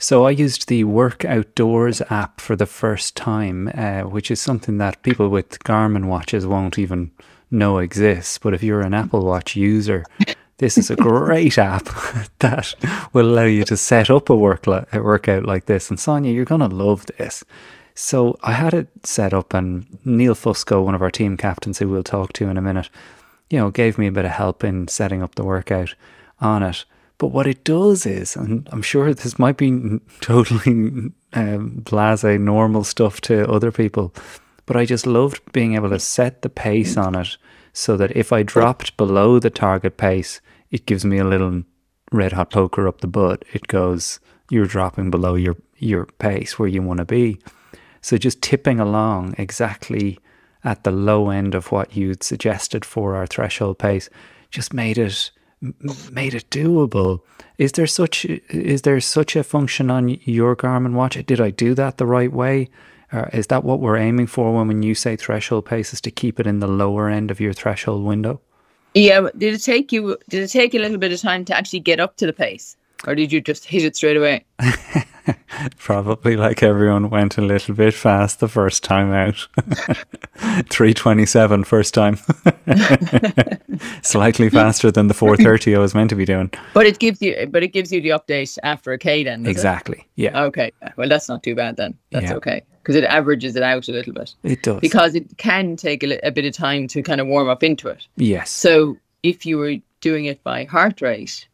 So 0.00 0.24
I 0.24 0.30
used 0.30 0.68
the 0.68 0.84
WorkOutDoors 0.84 2.08
app 2.08 2.40
for 2.40 2.54
the 2.54 2.66
first 2.66 3.16
time, 3.16 3.68
uh, 3.74 4.02
which 4.02 4.30
is 4.30 4.40
something 4.40 4.78
that 4.78 5.02
people 5.02 5.28
with 5.28 5.58
Garmin 5.64 6.06
watches 6.06 6.46
won't 6.46 6.78
even 6.78 7.10
know 7.50 7.78
exists. 7.78 8.38
But 8.38 8.54
if 8.54 8.62
you're 8.62 8.82
an 8.82 8.94
Apple 8.94 9.24
Watch 9.24 9.56
user, 9.56 10.04
this 10.58 10.78
is 10.78 10.88
a 10.88 10.96
great 11.10 11.58
app 11.58 11.88
that 12.38 12.74
will 13.12 13.28
allow 13.28 13.42
you 13.42 13.64
to 13.64 13.76
set 13.76 14.08
up 14.08 14.30
a 14.30 14.36
work 14.36 14.68
li- 14.68 14.84
a 14.92 15.02
workout 15.02 15.44
like 15.44 15.66
this. 15.66 15.90
And 15.90 15.98
Sonia, 15.98 16.32
you're 16.32 16.44
going 16.44 16.60
to 16.60 16.68
love 16.68 17.06
this. 17.18 17.42
So 17.96 18.38
I 18.44 18.52
had 18.52 18.74
it 18.74 18.88
set 19.02 19.34
up, 19.34 19.52
and 19.52 19.98
Neil 20.04 20.36
Fusco, 20.36 20.84
one 20.84 20.94
of 20.94 21.02
our 21.02 21.10
team 21.10 21.36
captains, 21.36 21.78
who 21.80 21.88
we'll 21.88 22.04
talk 22.04 22.32
to 22.34 22.48
in 22.48 22.56
a 22.56 22.62
minute, 22.62 22.88
you 23.50 23.58
know, 23.58 23.72
gave 23.72 23.98
me 23.98 24.06
a 24.06 24.12
bit 24.12 24.24
of 24.24 24.30
help 24.30 24.62
in 24.62 24.86
setting 24.86 25.24
up 25.24 25.34
the 25.34 25.42
workout 25.42 25.96
on 26.40 26.62
it. 26.62 26.84
But 27.18 27.28
what 27.28 27.48
it 27.48 27.64
does 27.64 28.06
is, 28.06 28.36
and 28.36 28.68
I'm 28.70 28.82
sure 28.82 29.12
this 29.12 29.38
might 29.38 29.56
be 29.56 30.00
totally 30.20 31.12
um, 31.32 31.82
blase, 31.84 32.24
normal 32.24 32.84
stuff 32.84 33.20
to 33.22 33.48
other 33.50 33.72
people, 33.72 34.14
but 34.66 34.76
I 34.76 34.84
just 34.84 35.06
loved 35.06 35.52
being 35.52 35.74
able 35.74 35.90
to 35.90 35.98
set 35.98 36.42
the 36.42 36.48
pace 36.48 36.96
on 36.96 37.16
it 37.16 37.36
so 37.72 37.96
that 37.96 38.16
if 38.16 38.32
I 38.32 38.42
dropped 38.42 38.96
below 38.96 39.38
the 39.38 39.50
target 39.50 39.96
pace, 39.96 40.40
it 40.70 40.86
gives 40.86 41.04
me 41.04 41.18
a 41.18 41.24
little 41.24 41.64
red 42.12 42.32
hot 42.32 42.50
poker 42.50 42.86
up 42.86 43.00
the 43.00 43.06
butt. 43.06 43.44
It 43.52 43.66
goes, 43.66 44.20
you're 44.50 44.66
dropping 44.66 45.10
below 45.10 45.34
your, 45.34 45.56
your 45.76 46.06
pace 46.06 46.58
where 46.58 46.68
you 46.68 46.82
want 46.82 46.98
to 46.98 47.04
be. 47.04 47.40
So 48.00 48.16
just 48.16 48.42
tipping 48.42 48.78
along 48.78 49.34
exactly 49.38 50.18
at 50.64 50.84
the 50.84 50.90
low 50.90 51.30
end 51.30 51.54
of 51.54 51.72
what 51.72 51.96
you'd 51.96 52.22
suggested 52.22 52.84
for 52.84 53.16
our 53.16 53.26
threshold 53.26 53.78
pace 53.78 54.08
just 54.50 54.72
made 54.72 54.98
it 54.98 55.30
made 55.60 56.34
it 56.34 56.48
doable. 56.50 57.20
Is 57.58 57.72
there 57.72 57.86
such 57.86 58.24
is 58.24 58.82
there 58.82 59.00
such 59.00 59.36
a 59.36 59.42
function 59.42 59.90
on 59.90 60.08
your 60.08 60.54
Garmin 60.54 60.92
watch? 60.92 61.14
Did 61.26 61.40
I 61.40 61.50
do 61.50 61.74
that 61.74 61.98
the 61.98 62.06
right 62.06 62.32
way? 62.32 62.68
Or 63.12 63.28
is 63.32 63.46
that 63.46 63.64
what 63.64 63.80
we're 63.80 63.96
aiming 63.96 64.26
for 64.26 64.54
when, 64.54 64.68
when 64.68 64.82
you 64.82 64.94
say 64.94 65.16
threshold 65.16 65.64
pace 65.64 65.92
is 65.92 66.00
to 66.02 66.10
keep 66.10 66.38
it 66.38 66.46
in 66.46 66.60
the 66.60 66.68
lower 66.68 67.08
end 67.08 67.30
of 67.30 67.40
your 67.40 67.52
threshold 67.52 68.04
window? 68.04 68.40
Yeah, 68.94 69.28
did 69.36 69.54
it 69.54 69.62
take 69.62 69.92
you? 69.92 70.16
Did 70.28 70.42
it 70.42 70.48
take 70.48 70.74
a 70.74 70.78
little 70.78 70.98
bit 70.98 71.12
of 71.12 71.20
time 71.20 71.44
to 71.46 71.56
actually 71.56 71.80
get 71.80 72.00
up 72.00 72.16
to 72.16 72.26
the 72.26 72.32
pace, 72.32 72.76
or 73.06 73.14
did 73.14 73.32
you 73.32 73.40
just 73.40 73.64
hit 73.64 73.84
it 73.84 73.96
straight 73.96 74.16
away? 74.16 74.44
Probably 75.78 76.36
like 76.36 76.62
everyone 76.62 77.10
went 77.10 77.38
a 77.38 77.42
little 77.42 77.74
bit 77.74 77.94
fast 77.94 78.40
the 78.40 78.48
first 78.48 78.84
time 78.84 79.12
out. 79.12 79.46
327 80.70 81.64
first 81.64 81.94
time. 81.94 82.18
Slightly 84.02 84.50
faster 84.50 84.90
than 84.90 85.08
the 85.08 85.14
430 85.14 85.76
I 85.76 85.78
was 85.78 85.94
meant 85.94 86.10
to 86.10 86.16
be 86.16 86.24
doing. 86.24 86.50
But 86.74 86.86
it 86.86 86.98
gives 86.98 87.20
you, 87.22 87.48
but 87.50 87.62
it 87.62 87.68
gives 87.68 87.92
you 87.92 88.00
the 88.00 88.10
update 88.10 88.58
after 88.62 88.92
a 88.92 88.98
K 88.98 89.24
then. 89.24 89.46
Exactly. 89.46 89.98
It? 89.98 90.22
Yeah. 90.22 90.42
Okay. 90.44 90.72
Well, 90.96 91.08
that's 91.08 91.28
not 91.28 91.42
too 91.42 91.54
bad 91.54 91.76
then. 91.76 91.96
That's 92.10 92.26
yeah. 92.26 92.34
okay 92.34 92.62
because 92.82 92.96
it 92.96 93.04
averages 93.04 93.54
it 93.54 93.62
out 93.62 93.86
a 93.88 93.92
little 93.92 94.14
bit. 94.14 94.34
It 94.42 94.62
does 94.62 94.80
because 94.80 95.14
it 95.14 95.36
can 95.36 95.76
take 95.76 96.02
a, 96.02 96.18
a 96.26 96.30
bit 96.30 96.46
of 96.46 96.54
time 96.54 96.88
to 96.88 97.02
kind 97.02 97.20
of 97.20 97.26
warm 97.26 97.48
up 97.48 97.62
into 97.62 97.88
it. 97.88 98.06
Yes. 98.16 98.50
So 98.50 98.96
if 99.22 99.44
you 99.44 99.58
were 99.58 99.76
doing 100.00 100.24
it 100.24 100.42
by 100.42 100.64
heart 100.64 101.00
rate, 101.00 101.47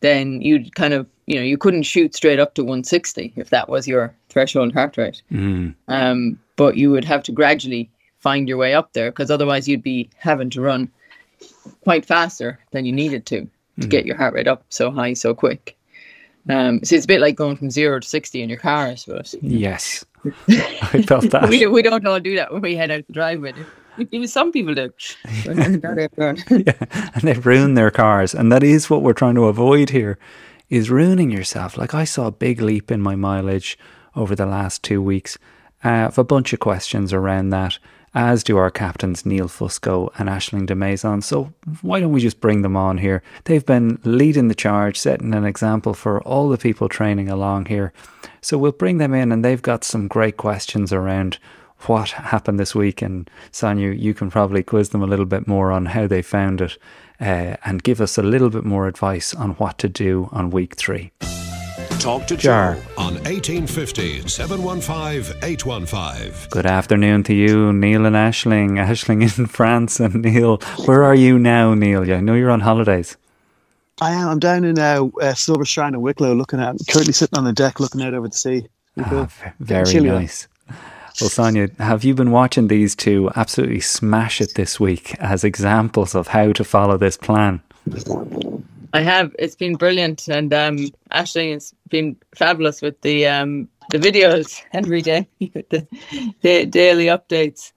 then 0.00 0.40
you'd 0.40 0.74
kind 0.74 0.94
of 0.94 1.06
you 1.26 1.36
know 1.36 1.42
you 1.42 1.56
couldn't 1.56 1.84
shoot 1.84 2.14
straight 2.14 2.40
up 2.40 2.54
to 2.54 2.62
160 2.62 3.32
if 3.36 3.50
that 3.50 3.68
was 3.68 3.86
your 3.86 4.14
threshold 4.28 4.72
heart 4.72 4.96
rate. 4.96 5.22
Mm. 5.30 5.74
um, 5.88 6.38
but 6.56 6.76
you 6.76 6.90
would 6.90 7.04
have 7.04 7.22
to 7.24 7.32
gradually 7.32 7.90
find 8.18 8.48
your 8.48 8.58
way 8.58 8.74
up 8.74 8.92
there 8.92 9.10
because 9.10 9.30
otherwise 9.30 9.68
you'd 9.68 9.82
be 9.82 10.10
having 10.16 10.50
to 10.50 10.60
run 10.60 10.90
quite 11.82 12.04
faster 12.04 12.58
than 12.72 12.84
you 12.84 12.92
needed 12.92 13.24
to 13.26 13.48
to 13.80 13.86
mm. 13.86 13.90
get 13.90 14.06
your 14.06 14.16
heart 14.16 14.34
rate 14.34 14.48
up 14.48 14.64
so 14.68 14.90
high 14.90 15.14
so 15.14 15.34
quick. 15.34 15.76
Um, 16.48 16.82
so 16.82 16.96
it's 16.96 17.04
a 17.04 17.08
bit 17.08 17.20
like 17.20 17.36
going 17.36 17.56
from 17.56 17.70
zero 17.70 18.00
to 18.00 18.08
60 18.08 18.42
in 18.42 18.48
your 18.48 18.58
car 18.58 18.86
I 18.86 18.94
suppose. 18.94 19.34
Yes. 19.40 20.04
I 20.48 21.02
felt 21.06 21.30
that. 21.30 21.48
We, 21.48 21.66
we 21.66 21.80
don't 21.80 22.06
all 22.06 22.20
do 22.20 22.36
that 22.36 22.52
when 22.52 22.60
we 22.60 22.76
head 22.76 22.90
out 22.90 23.06
the 23.06 23.12
driveway 23.12 23.54
even 24.12 24.28
some 24.28 24.52
people 24.52 24.74
do. 24.74 24.92
yeah, 26.50 27.10
and 27.14 27.22
they 27.22 27.34
ruin 27.34 27.74
their 27.74 27.90
cars, 27.90 28.34
and 28.34 28.50
that 28.52 28.62
is 28.62 28.90
what 28.90 29.02
we're 29.02 29.12
trying 29.12 29.34
to 29.36 29.44
avoid 29.44 29.90
here 29.90 30.18
is 30.68 30.90
ruining 30.90 31.30
yourself. 31.30 31.76
Like 31.76 31.94
I 31.94 32.04
saw 32.04 32.28
a 32.28 32.32
big 32.32 32.60
leap 32.60 32.90
in 32.90 33.00
my 33.00 33.16
mileage 33.16 33.78
over 34.14 34.36
the 34.36 34.46
last 34.46 34.82
two 34.82 35.02
weeks. 35.02 35.36
Uh, 35.84 35.88
I 35.88 35.96
have 35.96 36.18
a 36.18 36.24
bunch 36.24 36.52
of 36.52 36.60
questions 36.60 37.12
around 37.12 37.50
that, 37.50 37.78
as 38.14 38.44
do 38.44 38.56
our 38.56 38.70
captains 38.70 39.26
Neil 39.26 39.48
Fusco 39.48 40.10
and 40.18 40.28
Aisling 40.28 40.66
de 40.66 40.74
Maison. 40.74 41.22
So 41.22 41.52
why 41.82 42.00
don't 42.00 42.12
we 42.12 42.20
just 42.20 42.40
bring 42.40 42.62
them 42.62 42.76
on 42.76 42.98
here? 42.98 43.22
They've 43.44 43.64
been 43.64 43.98
leading 44.04 44.48
the 44.48 44.54
charge, 44.54 44.98
setting 44.98 45.34
an 45.34 45.44
example 45.44 45.94
for 45.94 46.20
all 46.22 46.48
the 46.48 46.58
people 46.58 46.88
training 46.88 47.28
along 47.28 47.66
here. 47.66 47.92
So 48.40 48.58
we'll 48.58 48.72
bring 48.72 48.98
them 48.98 49.14
in, 49.14 49.32
and 49.32 49.44
they've 49.44 49.62
got 49.62 49.84
some 49.84 50.08
great 50.08 50.36
questions 50.36 50.92
around 50.92 51.38
what 51.88 52.10
happened 52.10 52.58
this 52.58 52.74
week. 52.74 53.02
And 53.02 53.30
Sonia, 53.50 53.92
you 53.92 54.14
can 54.14 54.30
probably 54.30 54.62
quiz 54.62 54.90
them 54.90 55.02
a 55.02 55.06
little 55.06 55.26
bit 55.26 55.46
more 55.46 55.72
on 55.72 55.86
how 55.86 56.06
they 56.06 56.22
found 56.22 56.60
it 56.60 56.78
uh, 57.20 57.56
and 57.64 57.82
give 57.82 58.00
us 58.00 58.18
a 58.18 58.22
little 58.22 58.50
bit 58.50 58.64
more 58.64 58.86
advice 58.86 59.34
on 59.34 59.50
what 59.52 59.78
to 59.78 59.88
do 59.88 60.28
on 60.32 60.50
week 60.50 60.76
three. 60.76 61.12
Talk 61.98 62.26
to 62.28 62.36
Jar 62.36 62.78
on 62.96 63.14
1850 63.24 64.26
715 64.26 65.36
815. 65.42 66.48
Good 66.50 66.64
afternoon 66.64 67.22
to 67.24 67.34
you, 67.34 67.74
Neil 67.74 68.06
and 68.06 68.16
Aisling. 68.16 68.78
Aisling 68.78 69.22
in 69.22 69.46
France 69.58 70.00
and 70.00 70.22
Neil. 70.22 70.56
Where 70.86 71.04
are 71.04 71.14
you 71.14 71.38
now, 71.38 71.74
Neil? 71.74 72.08
Yeah, 72.08 72.16
I 72.16 72.20
know 72.20 72.34
you're 72.34 72.50
on 72.50 72.60
holidays. 72.60 73.18
I 74.00 74.12
am. 74.12 74.28
I'm 74.28 74.38
down 74.38 74.64
in 74.64 74.78
uh, 74.78 75.08
uh, 75.20 75.34
Silver 75.34 75.66
Strand 75.66 75.94
in 75.94 76.00
Wicklow 76.00 76.32
looking 76.34 76.58
at, 76.58 76.76
currently 76.88 77.12
sitting 77.12 77.38
on 77.38 77.44
the 77.44 77.52
deck 77.52 77.80
looking 77.80 78.00
out 78.00 78.14
over 78.14 78.28
the 78.28 78.36
sea. 78.36 78.66
Ah, 78.98 79.28
very 79.58 80.00
nice. 80.00 80.48
Well, 81.20 81.28
Sonia, 81.28 81.68
have 81.78 82.02
you 82.02 82.14
been 82.14 82.30
watching 82.30 82.68
these 82.68 82.94
two 82.94 83.30
absolutely 83.36 83.80
smash 83.80 84.40
it 84.40 84.54
this 84.54 84.80
week 84.80 85.14
as 85.18 85.44
examples 85.44 86.14
of 86.14 86.28
how 86.28 86.52
to 86.52 86.64
follow 86.64 86.96
this 86.96 87.16
plan? 87.16 87.60
I 88.92 89.02
have. 89.02 89.34
It's 89.38 89.54
been 89.54 89.76
brilliant, 89.76 90.28
and 90.28 90.52
um, 90.52 90.88
Ashley 91.10 91.52
has 91.52 91.74
been 91.88 92.16
fabulous 92.34 92.82
with 92.82 93.00
the 93.02 93.26
um, 93.26 93.68
the 93.90 93.98
videos 93.98 94.62
every 94.72 95.02
day, 95.02 95.28
the, 95.40 95.86
the 96.40 96.66
daily 96.66 97.06
updates, 97.06 97.72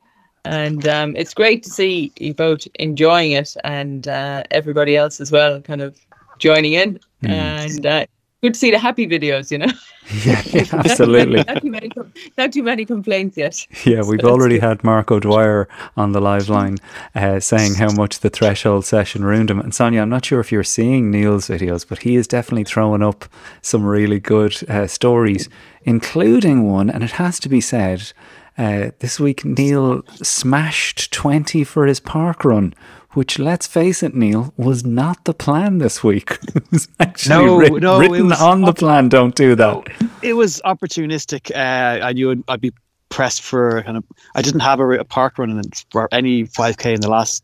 and 0.45 0.87
um, 0.87 1.15
it's 1.15 1.33
great 1.33 1.63
to 1.63 1.69
see 1.69 2.11
you 2.17 2.33
both 2.33 2.67
enjoying 2.75 3.33
it, 3.33 3.55
and 3.63 4.07
uh, 4.07 4.43
everybody 4.51 4.95
else 4.95 5.19
as 5.19 5.31
well, 5.31 5.61
kind 5.61 5.81
of 5.81 5.99
joining 6.39 6.73
in, 6.73 6.99
mm. 7.23 7.29
and 7.29 7.85
uh, 7.85 8.05
good 8.43 8.53
to 8.55 8.59
see 8.59 8.71
the 8.71 8.77
happy 8.77 9.07
videos, 9.07 9.49
you 9.49 9.57
know. 9.57 9.71
Yeah, 10.25 10.41
yeah 10.47 10.65
absolutely. 10.73 11.45
not, 11.45 11.61
too 11.61 11.71
many, 11.71 11.89
not 12.37 12.51
too 12.51 12.61
many 12.61 12.83
complaints 12.83 13.37
yet. 13.37 13.65
Yeah, 13.85 14.01
we've 14.05 14.19
so 14.19 14.31
already 14.31 14.59
had 14.59 14.83
Mark 14.83 15.11
O'Dwyer 15.11 15.69
on 15.95 16.11
the 16.11 16.19
live 16.19 16.49
line 16.49 16.75
uh, 17.15 17.39
saying 17.39 17.75
how 17.75 17.89
much 17.93 18.19
the 18.19 18.29
threshold 18.29 18.83
session 18.85 19.23
ruined 19.23 19.49
him. 19.49 19.61
And 19.61 19.73
Sonia, 19.73 20.01
I'm 20.01 20.09
not 20.09 20.25
sure 20.25 20.41
if 20.41 20.51
you're 20.51 20.61
seeing 20.65 21.09
Neil's 21.09 21.47
videos, 21.47 21.87
but 21.87 21.99
he 21.99 22.17
is 22.17 22.27
definitely 22.27 22.65
throwing 22.65 23.01
up 23.01 23.23
some 23.61 23.85
really 23.85 24.19
good 24.19 24.69
uh, 24.69 24.87
stories, 24.87 25.47
including 25.83 26.69
one, 26.69 26.89
and 26.89 27.01
it 27.01 27.11
has 27.11 27.39
to 27.39 27.47
be 27.47 27.61
said. 27.61 28.11
Uh, 28.57 28.91
this 28.99 29.21
week, 29.21 29.45
Neil 29.45 30.03
smashed 30.21 31.11
20 31.13 31.63
for 31.63 31.85
his 31.87 32.01
park 32.01 32.43
run, 32.43 32.73
which, 33.13 33.39
let's 33.39 33.67
face 33.67 34.03
it, 34.03 34.15
Neil, 34.15 34.53
was 34.57 34.85
not 34.85 35.25
the 35.25 35.33
plan 35.33 35.77
this 35.77 36.03
week. 36.03 36.37
it 36.55 36.71
was 36.71 36.87
actually 36.99 37.45
no, 37.45 37.57
written, 37.57 37.79
no, 37.79 37.99
written 37.99 38.31
on 38.31 38.61
the 38.61 38.73
plan. 38.73 39.09
Don't 39.09 39.35
do 39.35 39.55
that. 39.55 39.87
it 40.21 40.33
was 40.33 40.61
opportunistic. 40.65 41.51
Uh, 41.55 42.03
I 42.03 42.13
knew 42.13 42.43
I'd 42.47 42.61
be 42.61 42.71
pressed 43.09 43.41
for 43.41 43.83
kind 43.83 43.97
of. 43.97 44.03
I 44.35 44.41
didn't 44.41 44.61
have 44.61 44.79
a, 44.79 44.89
a 44.91 45.05
park 45.05 45.37
run 45.37 45.61
for 45.91 46.09
any 46.11 46.43
5k 46.45 46.95
in 46.95 47.01
the 47.01 47.09
last. 47.09 47.43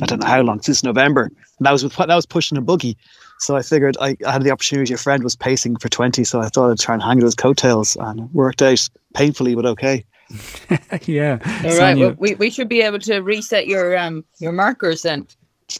I 0.00 0.06
don't 0.06 0.20
know 0.20 0.26
how 0.26 0.40
long 0.42 0.62
since 0.62 0.84
November, 0.84 1.24
and 1.58 1.66
that 1.66 1.72
was 1.72 1.82
with, 1.82 1.96
that 1.96 2.08
was 2.08 2.26
pushing 2.26 2.56
a 2.56 2.62
buggy. 2.62 2.96
So 3.40 3.56
I 3.56 3.62
figured 3.62 3.96
I, 4.00 4.16
I 4.24 4.32
had 4.32 4.44
the 4.44 4.52
opportunity. 4.52 4.94
A 4.94 4.96
friend 4.96 5.24
was 5.24 5.34
pacing 5.34 5.76
for 5.76 5.88
20, 5.88 6.22
so 6.22 6.40
I 6.40 6.48
thought 6.48 6.70
I'd 6.70 6.78
try 6.78 6.94
and 6.94 7.02
hang 7.02 7.18
those 7.18 7.34
coattails, 7.34 7.96
and 7.96 8.20
it 8.20 8.26
worked 8.32 8.62
out 8.62 8.88
painfully, 9.14 9.54
but 9.56 9.66
okay. 9.66 10.04
yeah. 11.06 11.38
All 11.64 11.78
right. 11.78 11.96
Well, 11.96 12.14
we, 12.18 12.34
we 12.36 12.50
should 12.50 12.68
be 12.68 12.82
able 12.82 12.98
to 13.00 13.20
reset 13.20 13.66
your 13.66 13.96
um 13.96 14.24
your 14.38 14.52
markers 14.52 15.02
then. 15.02 15.26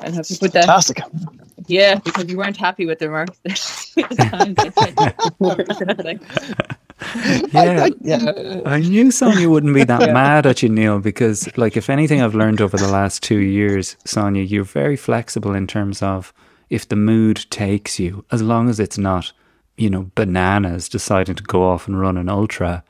And 0.01 0.15
have 0.15 0.27
to 0.27 0.39
put 0.39 0.53
that. 0.53 0.65
Fantastic. 0.65 1.03
Yeah, 1.67 1.97
because 1.97 2.31
you 2.31 2.39
weren't 2.39 2.57
happy 2.57 2.87
with 2.87 2.99
the 2.99 3.09
markers. 3.09 3.95
yeah, 7.53 7.89
yeah. 8.01 8.61
I 8.65 8.81
knew 8.81 9.11
Sonia 9.11 9.49
wouldn't 9.49 9.75
be 9.75 9.85
that 9.85 10.01
yeah. 10.01 10.13
mad 10.13 10.47
at 10.47 10.63
you, 10.63 10.69
Neil, 10.69 10.99
because 10.99 11.55
like 11.57 11.77
if 11.77 11.91
anything 11.91 12.23
I've 12.23 12.35
learned 12.35 12.61
over 12.61 12.77
the 12.77 12.89
last 12.89 13.23
two 13.23 13.39
years, 13.39 13.97
Sonia, 14.05 14.43
you're 14.43 14.65
very 14.65 14.97
flexible 14.97 15.55
in 15.55 15.67
terms 15.67 16.03
of 16.03 16.33
if 16.71 16.89
the 16.89 16.97
mood 16.97 17.45
takes 17.51 18.01
you, 18.01 18.25
as 18.33 18.43
long 18.43 18.71
as 18.71 18.81
it's 18.81 18.99
not, 18.99 19.33
you 19.77 19.91
know, 19.91 20.11
bananas 20.15 20.89
deciding 20.89 21.35
to 21.35 21.43
go 21.43 21.69
off 21.69 21.87
and 21.87 22.01
run 22.01 22.17
an 22.17 22.29
ultra 22.29 22.83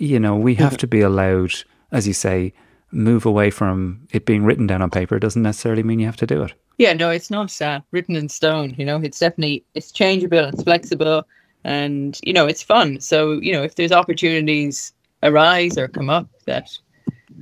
you 0.00 0.18
know, 0.18 0.34
we 0.34 0.54
have 0.54 0.78
to 0.78 0.86
be 0.86 1.02
allowed, 1.02 1.52
as 1.92 2.08
you 2.08 2.14
say, 2.14 2.54
move 2.90 3.26
away 3.26 3.50
from 3.50 4.00
it 4.12 4.24
being 4.24 4.44
written 4.44 4.66
down 4.66 4.82
on 4.82 4.90
paper 4.90 5.18
doesn't 5.18 5.42
necessarily 5.42 5.82
mean 5.82 6.00
you 6.00 6.06
have 6.06 6.16
to 6.16 6.26
do 6.26 6.42
it. 6.42 6.54
Yeah, 6.78 6.94
no, 6.94 7.10
it's 7.10 7.30
not 7.30 7.60
uh, 7.60 7.80
written 7.90 8.16
in 8.16 8.28
stone. 8.30 8.74
You 8.78 8.86
know, 8.86 8.96
it's 8.96 9.18
definitely 9.18 9.62
it's 9.74 9.92
changeable, 9.92 10.46
it's 10.46 10.62
flexible, 10.62 11.24
and 11.64 12.18
you 12.22 12.32
know 12.32 12.46
it's 12.46 12.62
fun. 12.62 12.98
So 13.00 13.32
you 13.42 13.52
know 13.52 13.62
if 13.62 13.74
there's 13.74 13.92
opportunities 13.92 14.92
arise 15.22 15.76
or 15.76 15.86
come 15.86 16.08
up 16.08 16.26
that 16.46 16.70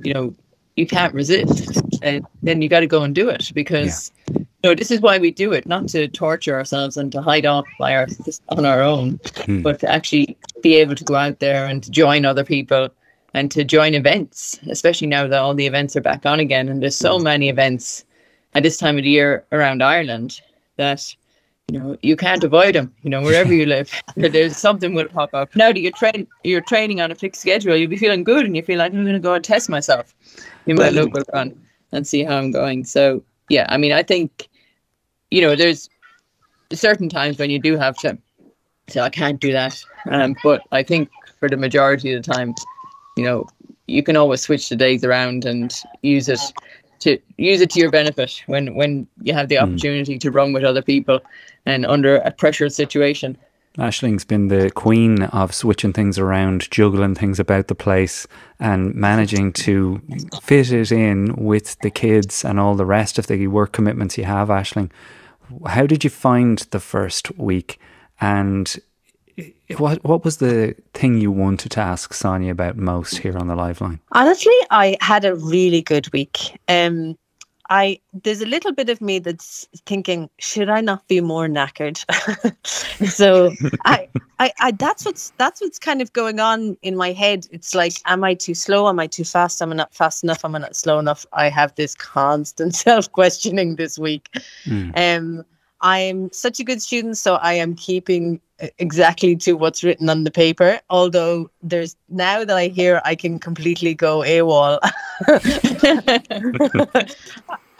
you 0.03 0.13
know 0.13 0.35
you 0.75 0.85
can't 0.85 1.13
resist, 1.13 1.81
and 2.01 2.25
then 2.43 2.61
you 2.61 2.67
got 2.67 2.81
to 2.81 2.87
go 2.87 3.03
and 3.03 3.15
do 3.15 3.29
it 3.29 3.51
because 3.55 4.11
you 4.37 4.45
know 4.63 4.75
this 4.75 4.91
is 4.91 5.01
why 5.01 5.17
we 5.17 5.31
do 5.31 5.53
it, 5.53 5.65
not 5.65 5.87
to 5.89 6.07
torture 6.07 6.55
ourselves 6.55 6.97
and 6.97 7.11
to 7.11 7.21
hide 7.21 7.45
off 7.45 7.65
by 7.79 7.95
our 7.95 8.07
on 8.49 8.65
our 8.65 8.81
own, 8.81 9.19
Hmm. 9.45 9.61
but 9.61 9.79
to 9.79 9.89
actually 9.91 10.37
be 10.61 10.75
able 10.75 10.95
to 10.95 11.03
go 11.03 11.15
out 11.15 11.39
there 11.39 11.65
and 11.65 11.83
to 11.83 11.91
join 11.91 12.25
other 12.25 12.43
people 12.43 12.89
and 13.33 13.51
to 13.51 13.63
join 13.63 13.93
events, 13.93 14.59
especially 14.69 15.07
now 15.07 15.27
that 15.27 15.39
all 15.39 15.53
the 15.53 15.67
events 15.67 15.95
are 15.95 16.01
back 16.01 16.25
on 16.25 16.39
again. 16.39 16.67
And 16.67 16.81
there's 16.81 16.95
so 16.95 17.19
many 17.19 17.47
events 17.49 18.03
at 18.55 18.63
this 18.63 18.77
time 18.77 18.97
of 18.97 19.03
the 19.03 19.09
year 19.09 19.45
around 19.51 19.83
Ireland 19.83 20.41
that 20.77 21.15
you 21.71 21.79
know 21.79 21.95
you 22.01 22.15
can't 22.15 22.43
avoid 22.43 22.73
them. 22.75 22.93
You 23.03 23.11
know 23.11 23.21
wherever 23.21 23.53
you 23.53 23.65
live, 23.65 23.91
there's 24.15 24.57
something 24.57 24.93
will 24.93 25.07
pop 25.07 25.33
up. 25.33 25.55
Now 25.55 25.71
that 25.71 25.79
you're 25.79 25.91
train 25.91 26.27
you're 26.43 26.61
training 26.61 26.99
on 27.01 27.11
a 27.11 27.15
fixed 27.15 27.41
schedule, 27.41 27.75
you'll 27.75 27.89
be 27.89 27.97
feeling 27.97 28.23
good 28.23 28.45
and 28.45 28.55
you 28.55 28.63
feel 28.63 28.79
like 28.79 28.91
I'm 28.93 29.03
going 29.03 29.13
to 29.13 29.19
go 29.19 29.35
and 29.35 29.43
test 29.43 29.69
myself 29.69 30.15
in 30.65 30.75
my 30.75 30.89
local 30.89 31.21
run 31.33 31.55
and 31.91 32.05
see 32.07 32.23
how 32.23 32.37
I'm 32.37 32.51
going. 32.51 32.83
So 32.85 33.23
yeah, 33.49 33.65
I 33.69 33.77
mean 33.77 33.91
I 33.91 34.03
think 34.03 34.47
you 35.31 35.41
know 35.41 35.55
there's 35.55 35.89
certain 36.73 37.09
times 37.09 37.37
when 37.37 37.49
you 37.49 37.59
do 37.59 37.77
have 37.77 37.95
to 37.97 38.17
say 38.87 38.99
I 38.99 39.09
can't 39.09 39.39
do 39.39 39.51
that, 39.51 39.83
um, 40.09 40.35
but 40.43 40.61
I 40.71 40.83
think 40.83 41.09
for 41.39 41.49
the 41.49 41.57
majority 41.57 42.13
of 42.13 42.23
the 42.23 42.31
time, 42.31 42.53
you 43.15 43.23
know, 43.23 43.47
you 43.87 44.03
can 44.03 44.15
always 44.15 44.41
switch 44.41 44.69
the 44.69 44.75
days 44.75 45.03
around 45.03 45.45
and 45.45 45.73
use 46.01 46.29
it 46.29 46.39
to 46.99 47.17
use 47.37 47.61
it 47.61 47.69
to 47.71 47.79
your 47.79 47.91
benefit 47.91 48.43
when 48.47 48.75
when 48.75 49.07
you 49.21 49.33
have 49.33 49.47
the 49.47 49.57
opportunity 49.57 50.17
to 50.19 50.31
run 50.31 50.53
with 50.53 50.63
other 50.63 50.81
people 50.81 51.19
and 51.65 51.85
under 51.85 52.17
a 52.17 52.31
pressured 52.31 52.73
situation. 52.73 53.37
Aisling's 53.79 54.25
been 54.25 54.49
the 54.49 54.69
queen 54.71 55.23
of 55.23 55.53
switching 55.53 55.93
things 55.93 56.19
around, 56.19 56.69
juggling 56.69 57.15
things 57.15 57.39
about 57.39 57.67
the 57.67 57.75
place, 57.75 58.27
and 58.59 58.93
managing 58.93 59.53
to 59.53 60.01
fit 60.41 60.71
it 60.71 60.91
in 60.91 61.35
with 61.35 61.79
the 61.79 61.89
kids 61.89 62.43
and 62.43 62.59
all 62.59 62.75
the 62.75 62.85
rest 62.85 63.17
of 63.17 63.27
the 63.27 63.47
work 63.47 63.71
commitments 63.71 64.17
you 64.17 64.25
have, 64.25 64.49
Aisling. 64.49 64.91
How 65.65 65.85
did 65.85 66.03
you 66.03 66.09
find 66.09 66.59
the 66.71 66.79
first 66.79 67.37
week? 67.37 67.79
And 68.21 68.77
what 69.77 70.03
what 70.03 70.25
was 70.25 70.37
the 70.37 70.75
thing 70.93 71.17
you 71.17 71.31
wanted 71.31 71.71
to 71.71 71.79
ask 71.79 72.13
Sonia 72.13 72.51
about 72.51 72.75
most 72.75 73.17
here 73.17 73.37
on 73.37 73.47
the 73.47 73.55
live 73.55 73.81
line? 73.81 73.99
Honestly, 74.11 74.53
I 74.69 74.97
had 75.01 75.25
a 75.25 75.35
really 75.35 75.81
good 75.81 76.11
week. 76.11 76.59
Um, 76.67 77.17
I 77.69 77.99
there's 78.13 78.41
a 78.41 78.45
little 78.45 78.71
bit 78.71 78.89
of 78.89 78.99
me 78.99 79.19
that's 79.19 79.67
thinking, 79.85 80.29
should 80.39 80.69
I 80.69 80.81
not 80.81 81.07
be 81.07 81.21
more 81.21 81.47
knackered? 81.47 82.03
so 83.07 83.51
I, 83.85 84.09
I, 84.39 84.51
I, 84.59 84.71
that's 84.71 85.05
what's 85.05 85.31
that's 85.37 85.61
what's 85.61 85.77
kind 85.77 86.01
of 86.01 86.11
going 86.13 86.39
on 86.39 86.77
in 86.81 86.95
my 86.95 87.11
head. 87.11 87.47
It's 87.51 87.75
like, 87.75 87.93
am 88.05 88.23
I 88.23 88.33
too 88.33 88.55
slow? 88.55 88.89
Am 88.89 88.99
I 88.99 89.05
too 89.05 89.23
fast? 89.23 89.61
Am 89.61 89.71
I 89.71 89.75
not 89.75 89.93
fast 89.93 90.23
enough? 90.23 90.43
Am 90.43 90.55
I 90.55 90.59
not 90.59 90.75
slow 90.75 90.97
enough? 90.97 91.25
I 91.33 91.49
have 91.49 91.75
this 91.75 91.93
constant 91.93 92.75
self 92.87 93.11
questioning 93.11 93.75
this 93.75 93.99
week. 93.99 94.29
Um, 94.95 95.45
I'm 95.81 96.31
such 96.31 96.59
a 96.59 96.63
good 96.63 96.81
student, 96.81 97.17
so 97.17 97.35
I 97.35 97.53
am 97.53 97.75
keeping 97.75 98.41
uh, 98.61 98.67
exactly 98.79 99.35
to 99.37 99.53
what's 99.53 99.83
written 99.83 100.09
on 100.09 100.23
the 100.23 100.31
paper. 100.31 100.79
Although 100.89 101.49
there's 101.63 101.95
now 102.09 102.43
that 102.43 102.57
I 102.57 102.67
hear 102.67 103.01
I 103.05 103.15
can 103.15 103.39
completely 103.39 103.93
go 103.93 104.19
AWOL. 104.19 104.79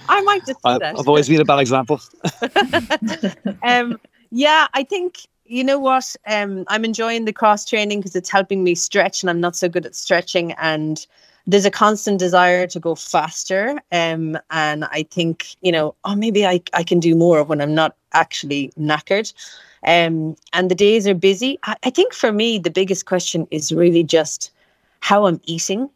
I 0.09 0.21
might 0.21 0.45
just 0.45 0.61
that. 0.63 0.95
I've 0.97 1.07
always 1.07 1.27
been 1.27 1.41
a 1.41 1.45
bad 1.45 1.59
example. 1.59 1.99
um, 3.63 3.99
yeah, 4.31 4.67
I 4.73 4.83
think 4.83 5.27
you 5.45 5.63
know 5.63 5.79
what. 5.79 6.15
Um, 6.27 6.63
I'm 6.67 6.85
enjoying 6.85 7.25
the 7.25 7.33
cross 7.33 7.65
training 7.65 7.99
because 7.99 8.15
it's 8.15 8.29
helping 8.29 8.63
me 8.63 8.75
stretch, 8.75 9.21
and 9.21 9.29
I'm 9.29 9.41
not 9.41 9.55
so 9.55 9.67
good 9.67 9.85
at 9.85 9.95
stretching. 9.95 10.53
And 10.53 11.05
there's 11.49 11.65
a 11.65 11.71
constant 11.71 12.19
desire 12.19 12.67
to 12.67 12.79
go 12.79 12.93
faster. 12.95 13.79
Um, 13.91 14.37
and 14.51 14.85
I 14.85 15.03
think 15.09 15.55
you 15.61 15.71
know, 15.71 15.95
oh, 16.05 16.15
maybe 16.15 16.45
I 16.45 16.61
I 16.73 16.83
can 16.83 16.99
do 16.99 17.15
more 17.15 17.43
when 17.43 17.61
I'm 17.61 17.73
not 17.73 17.95
actually 18.13 18.71
knackered. 18.79 19.33
Um, 19.85 20.35
and 20.53 20.69
the 20.69 20.75
days 20.75 21.07
are 21.07 21.15
busy. 21.15 21.57
I, 21.63 21.75
I 21.83 21.89
think 21.89 22.13
for 22.13 22.31
me, 22.31 22.59
the 22.59 22.69
biggest 22.69 23.05
question 23.05 23.47
is 23.49 23.71
really 23.71 24.03
just 24.03 24.51
how 24.99 25.25
I'm 25.25 25.41
eating. 25.45 25.89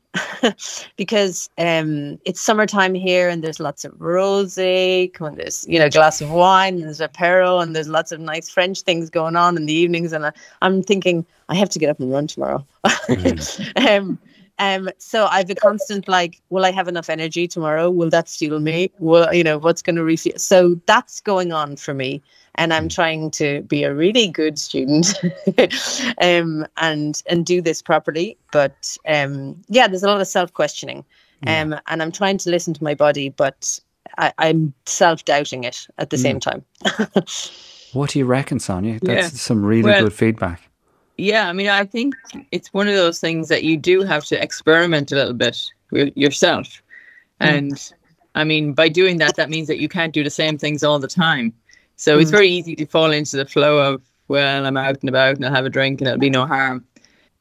because 0.96 1.50
um, 1.58 2.20
it's 2.24 2.40
summertime 2.40 2.94
here 2.94 3.30
and 3.30 3.44
there's 3.44 3.60
lots 3.60 3.84
of 3.84 3.94
rosé, 3.94 5.10
and 5.20 5.38
there's 5.38 5.66
you 5.68 5.80
know 5.80 5.90
glass 5.90 6.22
of 6.22 6.30
wine, 6.30 6.76
and 6.76 6.84
there's 6.84 7.00
apero, 7.00 7.64
and 7.64 7.76
there's 7.76 7.88
lots 7.88 8.12
of 8.12 8.20
nice 8.20 8.48
French 8.48 8.82
things 8.82 9.10
going 9.10 9.36
on 9.36 9.58
in 9.58 9.66
the 9.66 9.74
evenings. 9.74 10.14
And 10.14 10.28
I, 10.28 10.32
I'm 10.62 10.84
thinking 10.84 11.26
I 11.50 11.56
have 11.56 11.70
to 11.70 11.80
get 11.80 11.90
up 11.90 12.00
and 12.00 12.12
run 12.12 12.28
tomorrow. 12.28 12.64
um, 13.76 14.20
um, 14.60 14.90
so 14.98 15.26
I've 15.26 15.50
a 15.50 15.56
constant 15.56 16.08
like, 16.08 16.42
will 16.50 16.66
I 16.66 16.72
have 16.72 16.88
enough 16.88 17.10
energy 17.10 17.48
tomorrow? 17.48 17.90
Will 17.90 18.10
that 18.12 18.30
steal 18.30 18.60
me? 18.60 18.92
Will 19.00 19.32
you 19.34 19.44
know 19.44 19.58
what's 19.58 19.82
going 19.82 19.96
to 19.96 20.04
refuel? 20.04 20.38
So 20.38 20.80
that's 20.86 21.20
going 21.22 21.52
on 21.52 21.76
for 21.76 21.94
me, 21.94 22.22
and 22.56 22.74
I'm 22.74 22.88
trying 22.90 23.32
to 23.32 23.62
be 23.64 23.84
a 23.84 23.94
really 23.94 24.28
good 24.28 24.60
student, 24.60 25.14
um, 26.22 26.66
and 26.78 27.22
and 27.28 27.46
do 27.46 27.62
this 27.62 27.82
properly. 27.82 28.38
But 28.52 28.98
um, 29.08 29.62
yeah, 29.70 29.88
there's 29.88 30.04
a 30.04 30.08
lot 30.08 30.22
of 30.22 30.28
self 30.28 30.54
questioning, 30.54 31.04
um, 31.48 31.76
and 31.88 32.02
I'm 32.02 32.12
trying 32.12 32.38
to 32.40 32.50
listen 32.50 32.74
to 32.76 32.84
my 32.84 32.94
body, 32.94 33.30
but 33.30 33.80
I, 34.18 34.34
I'm 34.38 34.74
self 34.86 35.26
doubting 35.26 35.64
it 35.64 35.88
at 35.98 36.10
the 36.10 36.18
same 36.18 36.40
time. 36.40 36.64
What 37.94 38.10
do 38.10 38.18
you 38.18 38.26
reckon, 38.26 38.60
Sonia? 38.60 39.00
That's 39.04 39.34
Yeah. 39.34 39.38
some 39.38 39.64
really 39.64 39.84
Well- 39.92 40.04
good 40.06 40.14
feedback. 40.14 40.62
Yeah, 41.18 41.48
I 41.48 41.54
mean, 41.54 41.68
I 41.68 41.86
think 41.86 42.16
it's 42.52 42.74
one 42.74 42.88
of 42.88 42.96
those 42.96 43.20
things 43.20 43.48
that 43.50 43.64
you 43.64 43.78
do 43.78 44.02
have 44.02 44.26
to 44.26 44.42
experiment 44.42 45.12
a 45.12 45.16
little 45.16 45.34
bit 45.34 45.62
with 45.92 46.16
yourself. 46.18 46.82
Mm. 47.40 47.48
And 47.48 47.94
I 48.36 48.44
mean, 48.44 48.74
by 48.74 48.90
doing 48.90 49.18
that, 49.18 49.36
that 49.36 49.50
means 49.50 49.68
that 49.68 49.80
you 49.80 49.88
can't 49.88 50.14
do 50.14 50.24
the 50.24 50.30
same 50.30 50.58
things 50.58 50.84
all 50.84 51.00
the 51.00 51.08
time. 51.08 51.54
So 51.96 52.18
it's 52.18 52.30
mm. 52.30 52.36
very 52.36 52.50
easy 52.50 52.76
to 52.76 52.86
fall 52.86 53.12
into 53.12 53.38
the 53.38 53.46
flow 53.46 53.94
of, 53.94 54.02
well, 54.28 54.66
I'm 54.66 54.78
out 54.78 55.00
and 55.02 55.10
about 55.10 55.36
and 55.36 55.46
I'll 55.46 55.54
have 55.54 55.66
a 55.66 55.70
drink 55.70 56.02
and 56.02 56.08
it'll 56.08 56.20
be 56.20 56.30
no 56.30 56.48
harm. 56.48 56.84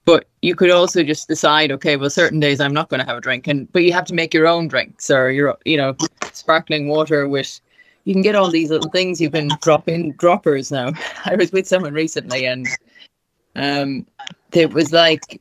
But 0.04 0.26
you 0.42 0.54
could 0.56 0.70
also 0.70 1.02
just 1.02 1.28
decide, 1.28 1.70
okay, 1.72 1.96
well, 1.96 2.10
certain 2.10 2.40
days 2.40 2.60
I'm 2.60 2.74
not 2.74 2.88
going 2.88 3.00
to 3.00 3.06
have 3.06 3.16
a 3.16 3.20
drink, 3.20 3.46
and 3.46 3.70
but 3.72 3.84
you 3.84 3.92
have 3.92 4.04
to 4.06 4.14
make 4.14 4.34
your 4.34 4.48
own 4.48 4.66
drinks 4.66 5.10
or 5.10 5.30
your, 5.30 5.56
you 5.64 5.76
know, 5.76 5.96
sparkling 6.32 6.88
water 6.88 7.28
with. 7.28 7.60
You 8.04 8.14
can 8.14 8.22
get 8.22 8.34
all 8.34 8.50
these 8.50 8.68
little 8.68 8.90
things 8.90 9.20
you 9.20 9.30
can 9.30 9.48
drop 9.60 9.88
in 9.88 10.12
droppers 10.18 10.72
now. 10.72 10.90
I 11.24 11.36
was 11.36 11.52
with 11.52 11.68
someone 11.68 11.94
recently, 11.94 12.46
and 12.46 12.66
um, 13.56 14.06
it 14.52 14.72
was 14.72 14.92
like 14.92 15.40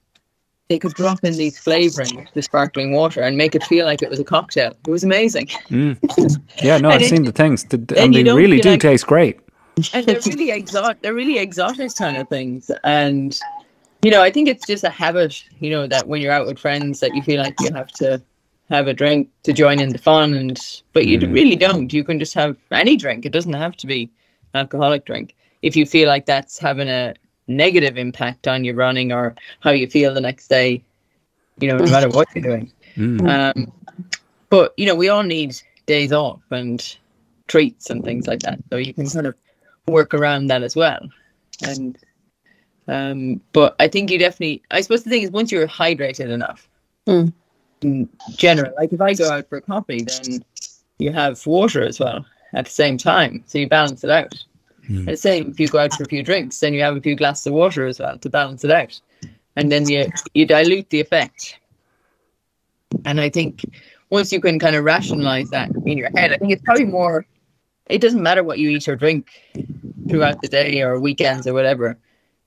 they 0.69 0.79
could 0.79 0.93
drop 0.93 1.21
in 1.23 1.35
these 1.35 1.57
flavoring 1.59 2.27
the 2.33 2.41
sparkling 2.41 2.93
water 2.93 3.21
and 3.21 3.35
make 3.37 3.55
it 3.55 3.63
feel 3.65 3.85
like 3.85 4.01
it 4.01 4.09
was 4.09 4.19
a 4.19 4.23
cocktail. 4.23 4.71
It 4.87 4.91
was 4.91 5.03
amazing, 5.03 5.49
Yeah, 5.69 6.77
no, 6.77 6.89
I've 6.91 7.05
seen 7.05 7.23
the 7.23 7.31
things, 7.31 7.63
th- 7.63 7.83
and 7.97 8.13
they 8.13 8.23
really 8.23 8.59
do 8.61 8.71
like- 8.71 8.79
taste 8.81 9.07
great. 9.07 9.39
and 9.93 10.05
they're 10.05 10.19
really 10.27 10.51
exotic. 10.51 11.01
They're 11.01 11.13
really 11.13 11.37
exotic 11.39 11.95
kind 11.95 12.17
of 12.17 12.27
things, 12.29 12.69
and 12.83 13.39
you 14.03 14.11
know, 14.11 14.21
I 14.21 14.31
think 14.31 14.47
it's 14.49 14.65
just 14.65 14.83
a 14.83 14.89
habit. 14.89 15.43
You 15.59 15.69
know, 15.71 15.87
that 15.87 16.07
when 16.07 16.21
you're 16.21 16.31
out 16.33 16.45
with 16.47 16.59
friends, 16.59 16.99
that 16.99 17.15
you 17.15 17.21
feel 17.21 17.41
like 17.41 17.55
you 17.61 17.73
have 17.73 17.87
to 17.93 18.21
have 18.69 18.87
a 18.87 18.93
drink 18.93 19.29
to 19.43 19.53
join 19.53 19.79
in 19.79 19.89
the 19.89 19.97
fun, 19.97 20.33
and 20.33 20.59
but 20.93 21.05
you 21.07 21.19
really 21.27 21.55
don't. 21.55 21.91
You 21.91 22.03
can 22.03 22.19
just 22.19 22.33
have 22.33 22.55
any 22.71 22.95
drink. 22.97 23.25
It 23.25 23.31
doesn't 23.31 23.53
have 23.53 23.75
to 23.77 23.87
be 23.87 24.09
alcoholic 24.53 25.05
drink 25.05 25.35
if 25.61 25.75
you 25.75 25.85
feel 25.85 26.07
like 26.09 26.25
that's 26.25 26.59
having 26.59 26.89
a 26.89 27.13
negative 27.47 27.97
impact 27.97 28.47
on 28.47 28.63
your 28.63 28.75
running 28.75 29.11
or 29.11 29.35
how 29.59 29.71
you 29.71 29.87
feel 29.87 30.13
the 30.13 30.21
next 30.21 30.47
day. 30.47 30.83
You 31.59 31.67
know, 31.69 31.77
no 31.77 31.91
matter 31.91 32.09
what 32.09 32.27
you're 32.33 32.43
doing. 32.43 32.71
Um, 33.27 33.71
but 34.49 34.73
you 34.77 34.85
know, 34.85 34.95
we 34.95 35.09
all 35.09 35.23
need 35.23 35.55
days 35.85 36.11
off 36.11 36.41
and 36.49 36.97
treats 37.47 37.89
and 37.89 38.03
things 38.03 38.27
like 38.27 38.39
that. 38.39 38.59
So 38.69 38.77
you 38.77 38.93
can 38.93 39.07
kind 39.09 39.27
of 39.27 39.35
work 39.87 40.13
around 40.13 40.47
that 40.47 40.63
as 40.63 40.75
well. 40.75 41.07
And 41.65 41.97
um, 42.87 43.41
but 43.53 43.75
I 43.79 43.87
think 43.87 44.09
you 44.09 44.17
definitely. 44.17 44.63
I 44.71 44.81
suppose 44.81 45.03
the 45.03 45.09
thing 45.09 45.23
is, 45.23 45.31
once 45.31 45.51
you're 45.51 45.67
hydrated 45.67 46.29
enough, 46.29 46.67
Mm. 47.07 47.33
in 47.81 48.07
general, 48.35 48.73
like 48.77 48.93
if 48.93 49.01
I 49.01 49.13
go 49.15 49.29
out 49.29 49.49
for 49.49 49.57
a 49.57 49.61
coffee, 49.61 50.03
then 50.03 50.45
you 50.99 51.11
have 51.11 51.45
water 51.47 51.83
as 51.83 51.99
well 51.99 52.23
at 52.53 52.65
the 52.65 52.71
same 52.71 52.97
time, 52.97 53.43
so 53.47 53.57
you 53.57 53.67
balance 53.67 54.03
it 54.03 54.09
out. 54.09 54.33
Mm. 54.89 54.99
And 54.99 55.07
the 55.07 55.17
same 55.17 55.51
if 55.51 55.59
you 55.59 55.67
go 55.67 55.79
out 55.79 55.93
for 55.93 56.03
a 56.03 56.07
few 56.07 56.23
drinks, 56.23 56.59
then 56.59 56.73
you 56.73 56.81
have 56.81 56.95
a 56.95 57.01
few 57.01 57.15
glasses 57.15 57.47
of 57.47 57.53
water 57.53 57.85
as 57.85 57.99
well 57.99 58.17
to 58.17 58.29
balance 58.29 58.63
it 58.63 58.71
out, 58.71 58.99
and 59.55 59.71
then 59.71 59.87
you 59.89 60.11
you 60.33 60.45
dilute 60.45 60.89
the 60.89 60.99
effect. 60.99 61.59
And 63.05 63.21
I 63.21 63.29
think 63.29 63.63
once 64.09 64.31
you 64.31 64.41
can 64.41 64.59
kind 64.59 64.75
of 64.75 64.83
rationalize 64.83 65.49
that 65.49 65.71
in 65.85 65.97
your 65.97 66.09
head, 66.15 66.31
I 66.31 66.37
think 66.37 66.51
it's 66.51 66.61
probably 66.63 66.85
more. 66.85 67.25
It 67.87 68.01
doesn't 68.01 68.23
matter 68.23 68.43
what 68.43 68.59
you 68.59 68.69
eat 68.69 68.87
or 68.87 68.95
drink 68.95 69.29
throughout 70.09 70.41
the 70.41 70.47
day 70.47 70.81
or 70.81 70.99
weekends 70.99 71.47
or 71.47 71.53
whatever. 71.53 71.97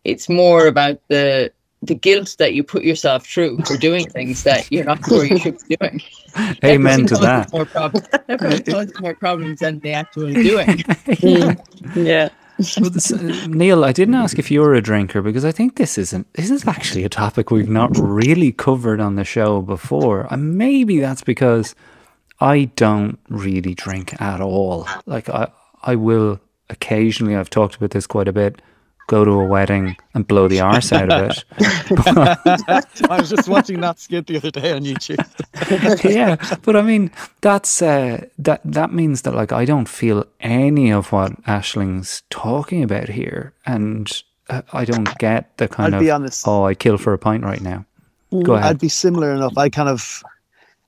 It's 0.04 0.28
more 0.28 0.66
about 0.66 1.00
the 1.08 1.52
the 1.82 1.94
guilt 1.94 2.36
that 2.38 2.54
you 2.54 2.62
put 2.62 2.82
yourself 2.82 3.26
through 3.26 3.58
for 3.66 3.76
doing 3.76 4.08
things 4.08 4.42
that 4.44 4.70
you're 4.72 4.84
not 4.84 5.04
sure 5.06 5.24
you 5.24 5.38
should 5.38 5.58
be 5.68 5.76
doing. 5.76 6.00
Amen 6.64 7.06
to 7.06 7.16
that. 7.16 7.52
More 7.52 7.64
problems. 7.64 8.08
That 8.08 8.38
probably 8.38 8.62
causes 8.62 9.00
more 9.00 9.14
problems 9.14 9.60
than 9.60 9.78
the 9.80 9.92
actual 9.92 10.32
doing. 10.32 10.84
Yeah. 11.94 12.28
Well, 12.80 12.90
this- 12.90 13.12
uh, 13.12 13.46
Neil, 13.48 13.84
I 13.84 13.92
didn't 13.92 14.14
ask 14.14 14.38
if 14.38 14.50
you 14.50 14.60
were 14.60 14.74
a 14.74 14.80
drinker 14.80 15.22
because 15.22 15.44
I 15.44 15.50
think 15.52 15.76
this 15.76 15.98
isn't. 15.98 16.32
This 16.34 16.50
is 16.50 16.66
actually 16.66 17.04
a 17.04 17.08
topic 17.08 17.50
we've 17.50 17.68
not 17.68 17.90
really 17.98 18.52
covered 18.52 19.00
on 19.00 19.16
the 19.16 19.24
show 19.24 19.60
before, 19.60 20.28
and 20.30 20.56
maybe 20.56 21.00
that's 21.00 21.22
because 21.24 21.74
I 22.40 22.66
don't 22.76 23.18
really 23.28 23.74
drink 23.74 24.20
at 24.20 24.40
all. 24.40 24.86
Like 25.06 25.28
I, 25.28 25.48
I 25.82 25.96
will 25.96 26.40
occasionally. 26.70 27.34
I've 27.34 27.50
talked 27.50 27.74
about 27.74 27.90
this 27.90 28.06
quite 28.06 28.28
a 28.28 28.32
bit. 28.32 28.62
Go 29.06 29.24
to 29.24 29.32
a 29.32 29.44
wedding 29.44 29.96
and 30.14 30.26
blow 30.26 30.48
the 30.48 30.60
arse 30.60 30.90
out 30.90 31.12
of 31.12 31.30
it. 31.30 31.44
I 33.10 33.18
was 33.20 33.28
just 33.28 33.48
watching 33.48 33.80
that 33.80 33.98
skit 33.98 34.26
the 34.26 34.36
other 34.38 34.50
day 34.50 34.72
on 34.72 34.82
YouTube. 34.82 36.04
yeah, 36.04 36.36
but 36.62 36.74
I 36.74 36.82
mean 36.82 37.10
that's 37.42 37.82
uh, 37.82 38.24
that 38.38 38.62
that 38.64 38.92
means 38.92 39.22
that 39.22 39.34
like 39.34 39.52
I 39.52 39.66
don't 39.66 39.88
feel 39.88 40.24
any 40.40 40.90
of 40.90 41.12
what 41.12 41.32
Aisling's 41.46 42.22
talking 42.30 42.82
about 42.82 43.08
here, 43.10 43.52
and 43.66 44.10
uh, 44.48 44.62
I 44.72 44.86
don't 44.86 45.16
get 45.18 45.56
the 45.58 45.68
kind 45.68 45.94
I'd 45.94 45.98
of 45.98 46.04
be 46.04 46.10
honest. 46.10 46.48
oh 46.48 46.64
I 46.64 46.74
kill 46.74 46.96
for 46.96 47.12
a 47.12 47.18
pint 47.18 47.44
right 47.44 47.60
now. 47.60 47.84
Go 48.42 48.54
ahead. 48.54 48.70
I'd 48.70 48.80
be 48.80 48.88
similar 48.88 49.32
enough. 49.32 49.56
I 49.58 49.68
kind 49.68 49.88
of 49.90 50.22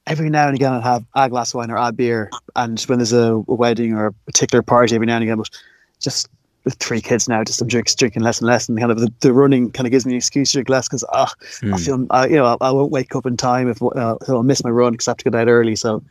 every 0.06 0.30
now 0.30 0.46
and 0.46 0.56
again 0.56 0.72
I'd 0.72 0.82
have 0.82 1.04
a 1.14 1.28
glass 1.28 1.50
of 1.52 1.58
wine 1.58 1.70
or 1.70 1.76
a 1.76 1.92
beer, 1.92 2.30
and 2.54 2.80
when 2.82 2.98
there's 2.98 3.12
a, 3.12 3.34
a 3.34 3.54
wedding 3.54 3.92
or 3.92 4.06
a 4.06 4.12
particular 4.12 4.62
party, 4.62 4.94
every 4.94 5.06
now 5.06 5.16
and 5.16 5.22
again. 5.24 5.36
But 5.36 5.50
just 6.00 6.28
with 6.66 6.74
three 6.74 7.00
kids 7.00 7.28
now, 7.28 7.42
just 7.44 7.62
I'm 7.62 7.68
drinking, 7.68 7.94
drinking 7.96 8.22
less 8.22 8.40
and 8.40 8.46
less, 8.46 8.68
and 8.68 8.78
kind 8.78 8.90
of 8.90 8.98
the, 8.98 9.10
the 9.20 9.32
running 9.32 9.70
kind 9.70 9.86
of 9.86 9.92
gives 9.92 10.04
me 10.04 10.12
an 10.12 10.18
excuse 10.18 10.50
to 10.50 10.56
drink 10.58 10.68
less 10.68 10.88
because 10.88 11.04
ah, 11.12 11.32
I 11.72 11.78
feel 11.78 12.06
uh, 12.10 12.26
you 12.28 12.36
know 12.36 12.44
I, 12.44 12.56
I 12.60 12.70
won't 12.72 12.90
wake 12.90 13.16
up 13.16 13.24
in 13.24 13.38
time 13.38 13.68
if 13.68 13.80
uh, 13.80 14.16
I'll 14.28 14.42
miss 14.42 14.62
my 14.62 14.70
run 14.70 14.92
because 14.92 15.08
I 15.08 15.12
have 15.12 15.18
to 15.18 15.24
get 15.24 15.34
out 15.34 15.48
early. 15.48 15.76
So 15.76 16.02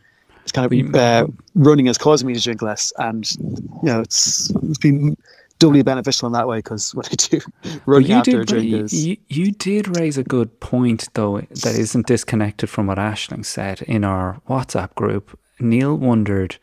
it's 0.41 0.53
kind 0.53 0.65
of 0.65 0.95
uh, 0.95 1.27
running 1.53 1.85
has 1.87 1.97
caused 1.97 2.25
me 2.25 2.33
to 2.33 2.41
drink 2.41 2.61
less, 2.61 2.91
and 2.97 3.29
you 3.31 3.83
know 3.83 3.99
it's 3.99 4.49
it's 4.63 4.77
been 4.79 5.17
doubly 5.59 5.83
beneficial 5.83 6.27
in 6.27 6.33
that 6.33 6.47
way 6.47 6.59
because 6.59 6.95
when 6.95 7.05
I 7.05 7.15
do 7.15 7.41
running 7.85 8.09
you 8.09 8.15
after 8.15 8.41
a 8.41 8.45
did 8.45 8.47
drink 8.47 8.69
you, 8.69 8.77
is 8.77 9.05
you, 9.05 9.17
you 9.27 9.51
did 9.51 9.97
raise 9.97 10.17
a 10.17 10.23
good 10.23 10.59
point 10.61 11.09
though 11.13 11.41
that 11.41 11.75
isn't 11.75 12.07
disconnected 12.07 12.69
from 12.69 12.87
what 12.87 12.97
Aisling 12.97 13.45
said 13.45 13.81
in 13.81 14.03
our 14.03 14.41
WhatsApp 14.49 14.95
group. 14.95 15.37
Neil 15.59 15.95
wondered, 15.95 16.57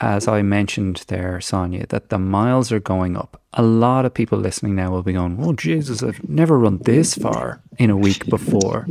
as 0.00 0.28
I 0.28 0.42
mentioned 0.42 1.04
there, 1.08 1.40
Sonia, 1.40 1.86
that 1.88 2.10
the 2.10 2.18
miles 2.18 2.70
are 2.70 2.80
going 2.80 3.16
up. 3.16 3.40
A 3.54 3.62
lot 3.62 4.04
of 4.04 4.12
people 4.12 4.38
listening 4.38 4.74
now 4.76 4.90
will 4.90 5.02
be 5.02 5.14
going, 5.14 5.38
"Oh 5.40 5.52
Jesus, 5.54 6.02
I've 6.02 6.28
never 6.28 6.58
run 6.58 6.78
this 6.78 7.14
far 7.14 7.60
in 7.78 7.90
a 7.90 7.96
week 7.96 8.26
before." 8.26 8.86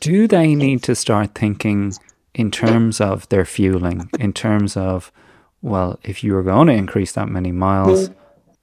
Do 0.00 0.28
they 0.28 0.54
need 0.54 0.82
to 0.84 0.94
start 0.94 1.34
thinking 1.34 1.94
in 2.34 2.50
terms 2.52 3.00
of 3.00 3.28
their 3.30 3.44
fueling, 3.44 4.08
in 4.20 4.32
terms 4.32 4.76
of, 4.76 5.10
well, 5.60 5.98
if 6.04 6.22
you 6.22 6.36
are 6.36 6.44
going 6.44 6.68
to 6.68 6.72
increase 6.72 7.12
that 7.12 7.28
many 7.28 7.50
miles, 7.50 8.10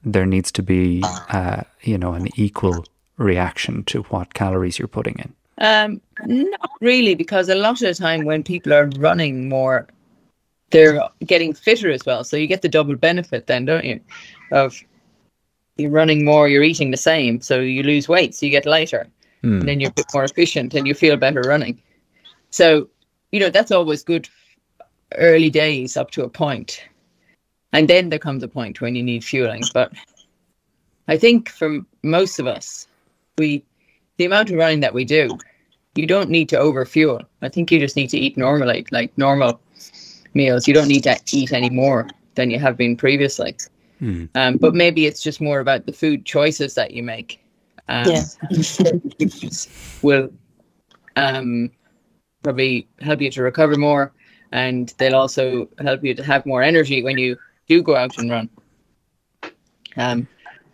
there 0.06 0.26
needs 0.26 0.52
to 0.54 0.64
be, 0.64 1.04
uh, 1.30 1.64
you 1.82 1.98
know, 1.98 2.14
an 2.14 2.30
equal 2.38 2.86
reaction 3.18 3.84
to 3.86 4.04
what 4.04 4.34
calories 4.34 4.80
you're 4.80 4.88
putting 4.88 5.16
in. 5.20 5.34
Um, 5.58 6.02
not 6.26 6.70
really, 6.80 7.16
because 7.16 7.50
a 7.50 7.56
lot 7.56 7.72
of 7.72 7.80
the 7.80 7.94
time 7.94 8.24
when 8.24 8.44
people 8.44 8.74
are 8.74 8.90
running 8.98 9.50
more, 9.50 9.88
they're 10.71 10.99
getting 11.25 11.54
fitter 11.54 11.91
as 11.91 12.06
well. 12.06 12.23
So 12.23 12.38
you 12.38 12.47
get 12.47 12.62
the 12.62 12.69
double 12.69 12.95
benefit 12.95 13.47
then, 13.47 13.65
don't 13.65 13.86
you? 13.86 13.99
Of 14.51 14.75
you're 15.78 15.91
running 15.91 16.23
more, 16.25 16.47
you're 16.47 16.63
eating 16.63 16.91
the 16.91 16.97
same, 16.97 17.41
so 17.41 17.60
you 17.60 17.84
lose 17.84 18.08
weight, 18.08 18.34
so 18.34 18.45
you 18.45 18.51
get 18.51 18.65
lighter, 18.65 19.08
Hmm. 19.41 19.60
and 19.60 19.67
then 19.67 19.80
you're 19.80 19.89
a 19.91 19.93
bit 19.93 20.06
more 20.13 20.23
efficient 20.23 20.73
and 20.73 20.88
you 20.88 20.93
feel 20.93 21.17
better 21.17 21.41
running. 21.41 21.82
So 22.49 22.89
you 23.32 23.39
know 23.39 23.49
that's 23.49 23.71
always 23.71 24.04
good. 24.04 24.30
Early 25.17 25.49
days 25.49 25.97
up 25.97 26.12
to 26.12 26.23
a 26.23 26.30
point, 26.30 26.84
and 27.71 27.88
then 27.88 28.10
there 28.10 28.19
comes 28.19 28.43
a 28.43 28.47
point 28.47 28.82
when 28.82 28.95
you 28.95 29.04
need 29.04 29.23
fueling. 29.23 29.63
But 29.73 29.93
I 31.08 31.17
think 31.17 31.49
for 31.49 31.80
most 32.01 32.39
of 32.39 32.47
us, 32.47 32.88
we 33.38 33.63
the 34.17 34.25
amount 34.25 34.49
of 34.49 34.58
running 34.58 34.80
that 34.80 34.93
we 34.93 35.06
do, 35.06 35.38
you 35.95 36.08
don't 36.08 36.30
need 36.30 36.49
to 36.49 36.58
overfuel. 36.58 37.21
I 37.41 37.49
think 37.49 37.71
you 37.71 37.80
just 37.80 37.95
need 37.95 38.10
to 38.10 38.17
eat 38.17 38.36
normally, 38.36 38.86
like 38.91 39.15
normal 39.17 39.60
meals. 40.36 40.67
You 40.67 40.74
don't 40.74 40.88
need 40.88 41.04
to 41.04 41.19
eat 41.32 41.52
any 41.54 41.69
more 41.69 42.08
than 42.36 42.52
you 42.52 42.60
have 42.60 42.78
been 42.78 42.95
previously. 42.95 43.56
Hmm. 44.00 44.26
Um, 44.36 44.58
but 44.58 44.76
maybe 44.76 45.06
it's 45.06 45.24
just 45.24 45.39
more 45.39 45.60
about 45.60 45.86
the 45.86 45.93
food 45.93 46.26
choices 46.26 46.76
that 46.76 46.91
you 46.91 47.02
make. 47.02 47.41
Um, 47.88 48.08
will 50.02 50.30
um, 51.15 51.71
probably 52.43 52.88
help 53.00 53.21
you 53.21 53.32
to 53.32 53.43
recover 53.43 53.78
more, 53.78 54.12
and 54.52 54.93
they'll 54.98 55.15
also 55.15 55.69
help 55.80 56.04
you 56.04 56.13
to 56.15 56.24
have 56.24 56.45
more 56.45 56.62
energy 56.62 57.04
when 57.04 57.17
you 57.17 57.38
do 57.67 57.82
go 57.82 57.95
out 57.95 58.17
and 58.17 58.30
run. 58.30 58.50
Um, 59.98 60.28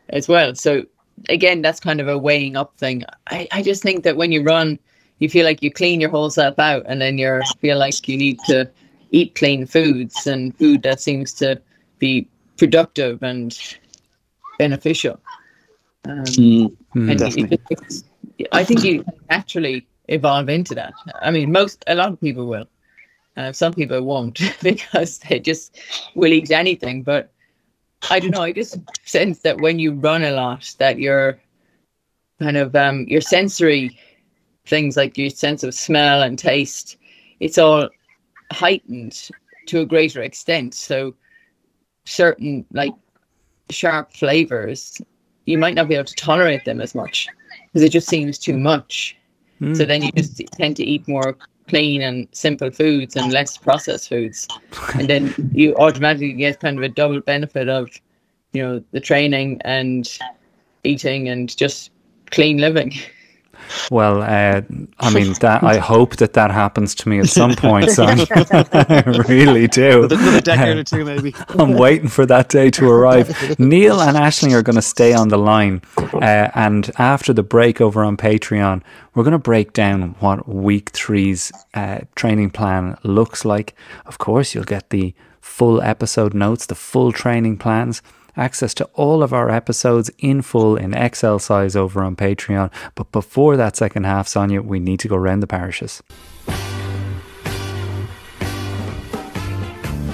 as 0.09 0.27
well. 0.27 0.55
So 0.55 0.85
again, 1.29 1.61
that's 1.61 1.79
kind 1.79 2.01
of 2.01 2.07
a 2.07 2.17
weighing 2.17 2.55
up 2.55 2.75
thing. 2.77 3.03
I, 3.27 3.47
I 3.51 3.61
just 3.61 3.83
think 3.83 4.03
that 4.03 4.17
when 4.17 4.31
you 4.31 4.43
run, 4.43 4.79
you 5.19 5.29
feel 5.29 5.45
like 5.45 5.61
you 5.61 5.71
clean 5.71 6.01
your 6.01 6.09
whole 6.09 6.29
self 6.29 6.57
out, 6.57 6.83
and 6.87 6.99
then 6.99 7.17
you 7.17 7.41
feel 7.59 7.77
like 7.77 8.07
you 8.07 8.17
need 8.17 8.39
to 8.47 8.69
eat 9.11 9.35
clean 9.35 9.65
foods 9.65 10.27
and 10.27 10.55
food 10.57 10.83
that 10.83 10.99
seems 11.01 11.33
to 11.33 11.61
be 11.99 12.27
productive 12.57 13.21
and 13.23 13.57
beneficial. 14.57 15.19
Um, 16.05 16.23
Hmm. 16.93 17.09
and 17.09 17.19
you- 17.21 17.47
definitely. 17.47 17.59
it's- 17.69 18.03
I 18.51 18.63
think 18.63 18.83
you 18.83 19.05
naturally 19.29 19.87
evolve 20.07 20.49
into 20.49 20.75
that. 20.75 20.93
I 21.21 21.31
mean, 21.31 21.51
most 21.51 21.83
a 21.87 21.95
lot 21.95 22.11
of 22.11 22.19
people 22.19 22.47
will. 22.47 22.67
Uh, 23.37 23.51
some 23.53 23.73
people 23.73 24.01
won't 24.01 24.39
because 24.61 25.19
they 25.19 25.39
just 25.39 25.77
will 26.15 26.33
eat 26.33 26.51
anything. 26.51 27.03
But 27.03 27.31
I 28.09 28.19
don't 28.19 28.31
know. 28.31 28.41
I 28.41 28.51
just 28.51 28.77
sense 29.05 29.39
that 29.41 29.59
when 29.59 29.79
you 29.79 29.93
run 29.93 30.23
a 30.23 30.31
lot, 30.31 30.73
that 30.79 30.99
your 30.99 31.39
kind 32.39 32.57
of 32.57 32.75
um 32.75 33.05
your 33.07 33.21
sensory 33.21 33.97
things 34.65 34.97
like 34.97 35.17
your 35.17 35.29
sense 35.29 35.63
of 35.63 35.73
smell 35.73 36.21
and 36.21 36.37
taste, 36.37 36.97
it's 37.39 37.57
all 37.57 37.89
heightened 38.51 39.29
to 39.67 39.81
a 39.81 39.85
greater 39.85 40.21
extent. 40.21 40.73
So 40.73 41.13
certain 42.05 42.65
like 42.71 42.93
sharp 43.69 44.13
flavors, 44.13 45.01
you 45.45 45.57
might 45.57 45.75
not 45.75 45.87
be 45.87 45.95
able 45.95 46.05
to 46.05 46.15
tolerate 46.15 46.65
them 46.65 46.81
as 46.81 46.95
much 46.95 47.27
because 47.67 47.83
it 47.83 47.89
just 47.89 48.07
seems 48.07 48.37
too 48.37 48.57
much. 48.57 49.17
Hmm. 49.59 49.73
So 49.73 49.85
then 49.85 50.03
you 50.03 50.11
just 50.11 50.41
tend 50.53 50.75
to 50.77 50.83
eat 50.83 51.07
more 51.07 51.37
clean 51.67 52.01
and 52.01 52.27
simple 52.31 52.71
foods 52.71 53.15
and 53.15 53.31
less 53.31 53.57
processed 53.57 54.09
foods. 54.09 54.47
And 54.95 55.07
then 55.07 55.33
you 55.53 55.75
automatically 55.75 56.33
get 56.33 56.59
kind 56.59 56.77
of 56.77 56.83
a 56.83 56.89
double 56.89 57.21
benefit 57.21 57.69
of, 57.69 57.89
you 58.51 58.61
know, 58.61 58.83
the 58.91 58.99
training 58.99 59.61
and 59.63 60.09
eating 60.83 61.29
and 61.29 61.55
just 61.55 61.91
clean 62.31 62.57
living. 62.57 62.93
Well, 63.89 64.21
uh, 64.21 64.61
I 64.99 65.13
mean, 65.13 65.33
that 65.41 65.63
I 65.63 65.77
hope 65.93 66.17
that 66.17 66.33
that 66.33 66.51
happens 66.51 66.95
to 66.95 67.09
me 67.09 67.19
at 67.19 67.29
some 67.29 67.55
point, 67.55 67.91
son. 67.99 68.19
I 68.31 69.23
really 69.27 69.67
do. 69.67 70.05
another 70.05 70.41
decade 70.41 70.77
or 70.77 70.83
two 70.83 71.05
maybe. 71.05 71.35
I'm 71.49 71.73
waiting 71.73 72.07
for 72.07 72.25
that 72.25 72.49
day 72.49 72.69
to 72.71 72.89
arrive. 72.89 73.59
Neil 73.59 74.01
and 74.01 74.17
Ashley 74.17 74.53
are 74.53 74.61
going 74.61 74.75
to 74.75 74.81
stay 74.81 75.13
on 75.13 75.29
the 75.29 75.37
line. 75.37 75.81
Uh, 75.97 76.49
and 76.55 76.91
after 76.97 77.33
the 77.33 77.43
break 77.43 77.81
over 77.81 78.03
on 78.03 78.17
Patreon, 78.17 78.81
we're 79.13 79.23
going 79.23 79.31
to 79.33 79.39
break 79.39 79.73
down 79.73 80.15
what 80.19 80.47
week 80.47 80.91
three's 80.91 81.51
uh, 81.73 81.99
training 82.15 82.51
plan 82.51 82.97
looks 83.03 83.43
like. 83.45 83.75
Of 84.05 84.17
course, 84.17 84.53
you'll 84.55 84.63
get 84.63 84.89
the 84.89 85.13
full 85.41 85.81
episode 85.81 86.33
notes, 86.33 86.65
the 86.65 86.75
full 86.75 87.11
training 87.11 87.57
plans. 87.57 88.01
Access 88.37 88.73
to 88.75 88.85
all 88.93 89.23
of 89.23 89.33
our 89.33 89.49
episodes 89.49 90.09
in 90.19 90.41
full 90.41 90.75
in 90.77 90.93
Excel 90.93 91.39
size 91.39 91.75
over 91.75 92.01
on 92.03 92.15
Patreon. 92.15 92.71
But 92.95 93.11
before 93.11 93.57
that 93.57 93.75
second 93.75 94.05
half, 94.05 94.27
Sonia, 94.27 94.61
we 94.61 94.79
need 94.79 94.99
to 95.01 95.07
go 95.07 95.15
round 95.17 95.43
the 95.43 95.47
parishes. 95.47 96.01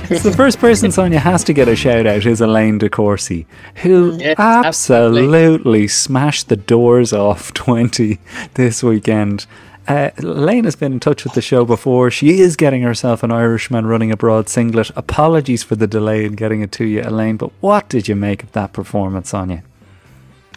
So 0.08 0.30
the 0.30 0.32
first 0.38 0.60
person 0.60 0.89
Sonia 0.89 1.19
has 1.19 1.43
to 1.43 1.51
get 1.53 1.67
a 1.67 1.75
shout 1.75 2.06
out 2.06 2.25
is 2.25 2.39
Elaine 2.39 2.77
De 2.77 2.89
Courcy, 2.89 3.45
who 3.75 4.13
mm, 4.13 4.21
Yes, 4.21 4.36
absolutely. 4.39 5.23
absolutely. 5.25 5.88
smashed 5.89 6.47
the 6.47 6.56
doors 6.56 7.12
off 7.12 7.53
20 7.56 8.17
this 8.53 8.82
weekend. 8.82 9.45
Uh, 9.88 10.12
Elaine 10.17 10.65
has 10.65 10.76
been 10.76 10.91
in 10.91 11.00
touch 11.00 11.23
with 11.23 11.34
the 11.34 11.41
show 11.41 11.63
before. 11.63 12.12
She 12.12 12.41
is 12.41 12.58
getting 12.58 12.82
herself 12.82 13.23
an 13.23 13.32
Irishman 13.32 13.86
running 13.86 14.12
abroad 14.12 14.50
singlet. 14.50 14.91
Apologies 14.97 15.63
for 15.63 15.78
the 15.78 15.88
delay 15.88 16.26
in 16.26 16.34
getting 16.34 16.62
it 16.62 16.73
to 16.73 16.86
you, 16.86 17.02
Elaine, 17.04 17.38
but 17.38 17.52
what 17.62 17.88
did 17.88 18.08
you 18.08 18.15
make 18.15 18.43
of 18.43 18.52
that 18.52 18.73
performance, 18.73 19.30
Sonia? 19.30 19.63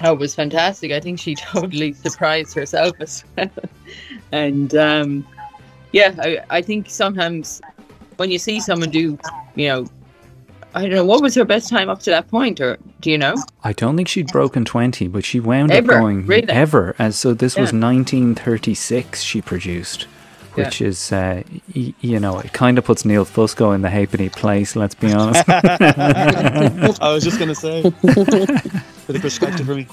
Oh, 0.02 0.14
it 0.14 0.18
was 0.18 0.34
fantastic. 0.34 0.90
I 0.90 0.98
think 0.98 1.20
she 1.20 1.34
totally 1.52 1.92
surprised 1.92 2.54
herself 2.54 2.96
as 3.00 3.24
well. 3.36 3.50
and 4.32 4.74
um, 4.74 5.26
yeah, 5.92 6.14
I, 6.18 6.38
I 6.50 6.62
think 6.62 6.90
sometimes 6.90 7.60
when 8.16 8.32
you 8.32 8.38
see 8.38 8.60
someone 8.60 8.90
do, 8.90 9.16
you 9.54 9.68
know, 9.68 9.86
I 10.74 10.82
don't 10.82 10.90
know, 10.92 11.04
what 11.04 11.20
was 11.22 11.34
her 11.34 11.44
best 11.44 11.68
time 11.68 11.88
up 11.88 12.00
to 12.02 12.10
that 12.10 12.28
point, 12.28 12.60
or 12.60 12.78
do 13.00 13.10
you 13.10 13.18
know? 13.18 13.34
I 13.64 13.72
don't 13.72 13.96
think 13.96 14.06
she'd 14.08 14.28
broken 14.28 14.64
20, 14.64 15.08
but 15.08 15.24
she 15.24 15.40
wound 15.40 15.72
Ever? 15.72 15.94
up 15.94 16.00
going 16.00 16.26
Really? 16.26 16.48
ever. 16.48 16.94
And 16.98 17.14
so 17.14 17.34
this 17.34 17.56
was 17.56 17.72
1936 17.72 19.22
she 19.22 19.42
produced. 19.42 20.06
which 20.54 20.80
is, 20.82 21.12
uh, 21.12 21.42
y- 21.74 21.94
you 22.00 22.18
know, 22.20 22.38
it 22.40 22.52
kind 22.52 22.76
of 22.76 22.84
puts 22.84 23.04
Neil 23.04 23.24
Fusco 23.24 23.72
in 23.74 23.82
the 23.82 23.88
halfpenny 23.88 24.28
place. 24.28 24.74
Let's 24.76 24.94
be 24.96 25.12
honest. 25.12 25.44
I 25.48 27.12
was 27.12 27.22
just 27.24 27.38
going 27.38 27.48
to 27.48 27.54
say, 27.54 27.82
bit 28.02 29.16
of 29.16 29.22
perspective 29.22 29.64
for 29.66 29.74
me. 29.76 29.86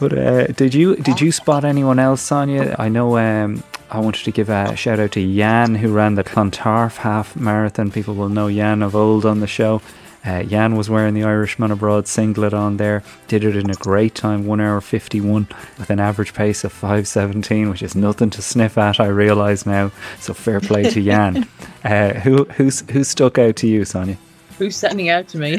But 0.00 0.12
uh, 0.18 0.46
did 0.48 0.74
you 0.74 0.96
did 0.96 1.20
you 1.20 1.30
spot 1.32 1.64
anyone 1.64 1.98
else, 1.98 2.20
Sonia? 2.20 2.74
I 2.78 2.88
know. 2.88 3.16
Um, 3.16 3.62
I 3.90 4.00
wanted 4.00 4.24
to 4.24 4.30
give 4.32 4.48
a 4.50 4.74
shout 4.76 4.98
out 5.00 5.12
to 5.12 5.36
Jan, 5.36 5.76
who 5.76 5.92
ran 5.92 6.14
the 6.16 6.24
Clontarf 6.24 6.96
half 6.98 7.36
marathon. 7.36 7.90
People 7.90 8.14
will 8.14 8.28
know 8.28 8.50
Jan 8.50 8.82
of 8.82 8.94
old 8.96 9.24
on 9.24 9.40
the 9.40 9.46
show. 9.46 9.80
Uh, 10.24 10.44
Jan 10.44 10.76
was 10.76 10.88
wearing 10.88 11.14
the 11.14 11.24
Irishman 11.24 11.72
Abroad 11.72 12.06
singlet 12.06 12.54
on 12.54 12.76
there. 12.76 13.02
Did 13.26 13.42
it 13.44 13.56
in 13.56 13.70
a 13.70 13.74
great 13.74 14.14
time, 14.14 14.46
one 14.46 14.60
hour 14.60 14.80
fifty 14.80 15.20
one, 15.20 15.48
with 15.78 15.90
an 15.90 15.98
average 15.98 16.32
pace 16.32 16.62
of 16.62 16.72
five 16.72 17.08
seventeen, 17.08 17.70
which 17.70 17.82
is 17.82 17.96
nothing 17.96 18.30
to 18.30 18.42
sniff 18.42 18.78
at. 18.78 19.00
I 19.00 19.06
realise 19.06 19.66
now. 19.66 19.90
So 20.20 20.32
fair 20.32 20.60
play 20.60 20.84
to 20.84 21.02
Jan. 21.02 21.48
uh, 21.84 22.14
who 22.20 22.44
who's 22.44 22.88
who 22.90 23.02
stuck 23.02 23.38
out 23.38 23.56
to 23.56 23.66
you, 23.66 23.84
Sonia? 23.84 24.16
Who's 24.58 24.76
standing 24.76 25.08
out 25.08 25.26
to 25.28 25.38
me? 25.38 25.58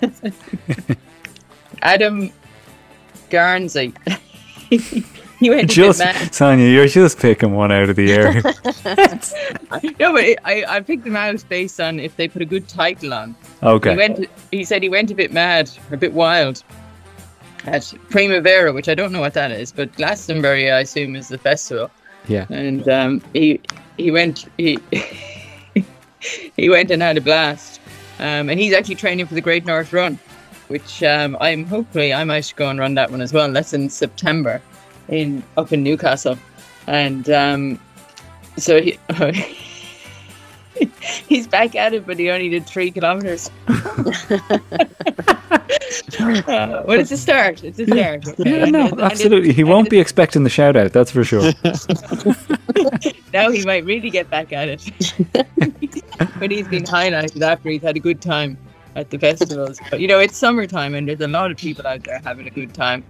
Adam 1.82 2.30
Garnsey. 3.30 3.94
he 5.44 5.50
went 5.50 5.64
a 5.64 5.74
Just 5.74 5.98
bit 5.98 6.06
mad. 6.06 6.34
Sonia, 6.34 6.66
you're 6.66 6.88
just 6.88 7.18
picking 7.18 7.54
one 7.54 7.70
out 7.70 7.90
of 7.90 7.96
the 7.96 8.12
air. 8.12 8.32
No, 10.00 10.12
but 10.12 10.24
I, 10.44 10.64
I 10.68 10.80
picked 10.80 11.06
him 11.06 11.16
out 11.16 11.44
based 11.48 11.80
on 11.80 12.00
if 12.00 12.16
they 12.16 12.28
put 12.28 12.40
a 12.40 12.46
good 12.46 12.66
title 12.68 13.12
on. 13.12 13.34
Okay. 13.62 13.90
He 13.90 13.96
okay. 13.96 13.96
went. 13.96 14.30
He 14.50 14.64
said 14.64 14.82
he 14.82 14.88
went 14.88 15.10
a 15.10 15.14
bit 15.14 15.32
mad, 15.32 15.70
a 15.90 15.96
bit 15.96 16.12
wild 16.14 16.62
at 17.66 17.92
Primavera, 18.08 18.72
which 18.72 18.88
I 18.88 18.94
don't 18.94 19.12
know 19.12 19.20
what 19.20 19.34
that 19.34 19.50
is, 19.50 19.72
but 19.72 19.92
Glastonbury, 19.94 20.70
I 20.70 20.80
assume, 20.80 21.16
is 21.16 21.28
the 21.28 21.38
festival. 21.38 21.90
Yeah. 22.28 22.46
And 22.48 22.88
um, 22.88 23.22
he 23.32 23.60
he 23.98 24.10
went 24.10 24.46
he 24.56 24.78
he 26.56 26.70
went 26.70 26.90
and 26.90 27.02
had 27.02 27.18
a 27.18 27.20
blast. 27.20 27.80
Um, 28.18 28.48
and 28.48 28.58
he's 28.58 28.72
actually 28.72 28.94
training 28.94 29.26
for 29.26 29.34
the 29.34 29.42
Great 29.42 29.66
North 29.66 29.92
Run, 29.92 30.18
which 30.68 31.02
um, 31.02 31.36
I'm 31.40 31.66
hopefully 31.66 32.14
I 32.14 32.24
might 32.24 32.52
go 32.56 32.70
and 32.70 32.78
run 32.78 32.94
that 32.94 33.10
one 33.10 33.20
as 33.20 33.32
well. 33.32 33.52
That's 33.52 33.74
in 33.74 33.90
September, 33.90 34.62
in 35.08 35.42
up 35.56 35.72
in 35.72 35.82
Newcastle, 35.82 36.38
and 36.86 37.28
um, 37.30 37.80
so 38.56 38.80
he. 38.80 38.98
He's 41.28 41.46
back 41.46 41.76
at 41.76 41.94
it, 41.94 42.04
but 42.04 42.18
he 42.18 42.30
only 42.30 42.48
did 42.48 42.66
three 42.66 42.90
kilometers. 42.90 43.48
uh, 43.68 43.78
well, 46.18 46.98
it's 46.98 47.12
a 47.12 47.16
start. 47.16 47.62
It's 47.62 47.78
a 47.78 47.86
start. 47.86 48.26
okay. 48.28 48.58
Yeah, 48.58 48.64
no, 48.66 48.88
and- 48.88 49.00
absolutely. 49.00 49.52
He 49.52 49.64
won't 49.64 49.88
be 49.88 49.98
expecting 50.00 50.44
the 50.44 50.50
shout 50.50 50.76
out, 50.76 50.92
that's 50.92 51.10
for 51.10 51.24
sure. 51.24 51.52
now 53.32 53.50
he 53.50 53.64
might 53.64 53.84
really 53.84 54.10
get 54.10 54.30
back 54.30 54.52
at 54.52 54.68
it. 54.68 54.90
but 56.38 56.50
he's 56.50 56.68
been 56.68 56.84
highlighted 56.84 57.40
after 57.42 57.68
he's 57.68 57.82
had 57.82 57.96
a 57.96 58.00
good 58.00 58.20
time 58.20 58.56
at 58.96 59.10
the 59.10 59.18
festivals. 59.18 59.80
But 59.90 60.00
you 60.00 60.08
know, 60.08 60.18
it's 60.18 60.36
summertime 60.36 60.94
and 60.94 61.08
there's 61.08 61.20
a 61.20 61.28
lot 61.28 61.50
of 61.50 61.56
people 61.56 61.86
out 61.86 62.04
there 62.04 62.20
having 62.24 62.46
a 62.46 62.50
good 62.50 62.74
time. 62.74 63.04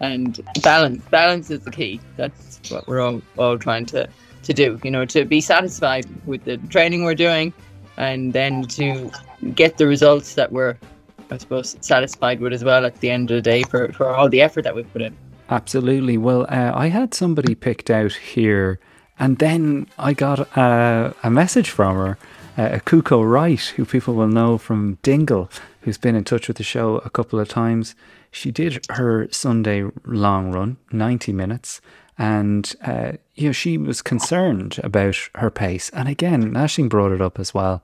And 0.00 0.40
balance, 0.62 1.02
balance 1.10 1.50
is 1.50 1.64
the 1.64 1.70
key. 1.70 2.00
That's 2.16 2.60
what 2.70 2.86
we're 2.88 3.00
all, 3.00 3.22
all 3.38 3.58
trying 3.58 3.86
to, 3.86 4.08
to 4.42 4.52
do. 4.52 4.80
You 4.82 4.90
know, 4.90 5.04
to 5.06 5.24
be 5.24 5.40
satisfied 5.40 6.06
with 6.26 6.44
the 6.44 6.56
training 6.68 7.04
we're 7.04 7.14
doing, 7.14 7.52
and 7.96 8.32
then 8.32 8.64
to 8.64 9.10
get 9.54 9.78
the 9.78 9.86
results 9.86 10.34
that 10.34 10.52
we're, 10.52 10.76
I 11.30 11.38
suppose, 11.38 11.76
satisfied 11.80 12.40
with 12.40 12.52
as 12.52 12.64
well 12.64 12.84
at 12.84 13.00
the 13.00 13.10
end 13.10 13.30
of 13.30 13.36
the 13.36 13.42
day 13.42 13.62
for, 13.62 13.92
for 13.92 14.14
all 14.14 14.28
the 14.28 14.42
effort 14.42 14.62
that 14.62 14.74
we've 14.74 14.92
put 14.92 15.02
in. 15.02 15.16
Absolutely. 15.48 16.18
Well, 16.18 16.42
uh, 16.48 16.72
I 16.74 16.88
had 16.88 17.14
somebody 17.14 17.54
picked 17.54 17.90
out 17.90 18.12
here, 18.12 18.80
and 19.18 19.38
then 19.38 19.86
I 19.98 20.12
got 20.12 20.48
a 20.56 21.30
message 21.30 21.70
from 21.70 21.96
her, 21.96 22.18
uh, 22.58 22.80
Kuko 22.84 23.22
Wright, 23.22 23.60
who 23.60 23.84
people 23.84 24.14
will 24.14 24.28
know 24.28 24.58
from 24.58 24.98
Dingle, 25.02 25.50
who's 25.82 25.98
been 25.98 26.16
in 26.16 26.24
touch 26.24 26.48
with 26.48 26.56
the 26.56 26.64
show 26.64 26.96
a 26.98 27.10
couple 27.10 27.38
of 27.38 27.48
times. 27.48 27.94
She 28.36 28.50
did 28.50 28.84
her 28.90 29.28
Sunday 29.30 29.84
long 30.04 30.52
run, 30.52 30.76
90 30.92 31.32
minutes, 31.32 31.80
and 32.18 32.70
uh, 32.84 33.12
you 33.34 33.48
know 33.48 33.52
she 33.52 33.78
was 33.78 34.02
concerned 34.02 34.78
about 34.84 35.16
her 35.36 35.50
pace. 35.50 35.88
And 35.94 36.06
again, 36.06 36.52
Nashing 36.52 36.90
brought 36.90 37.12
it 37.12 37.22
up 37.22 37.38
as 37.38 37.54
well. 37.54 37.82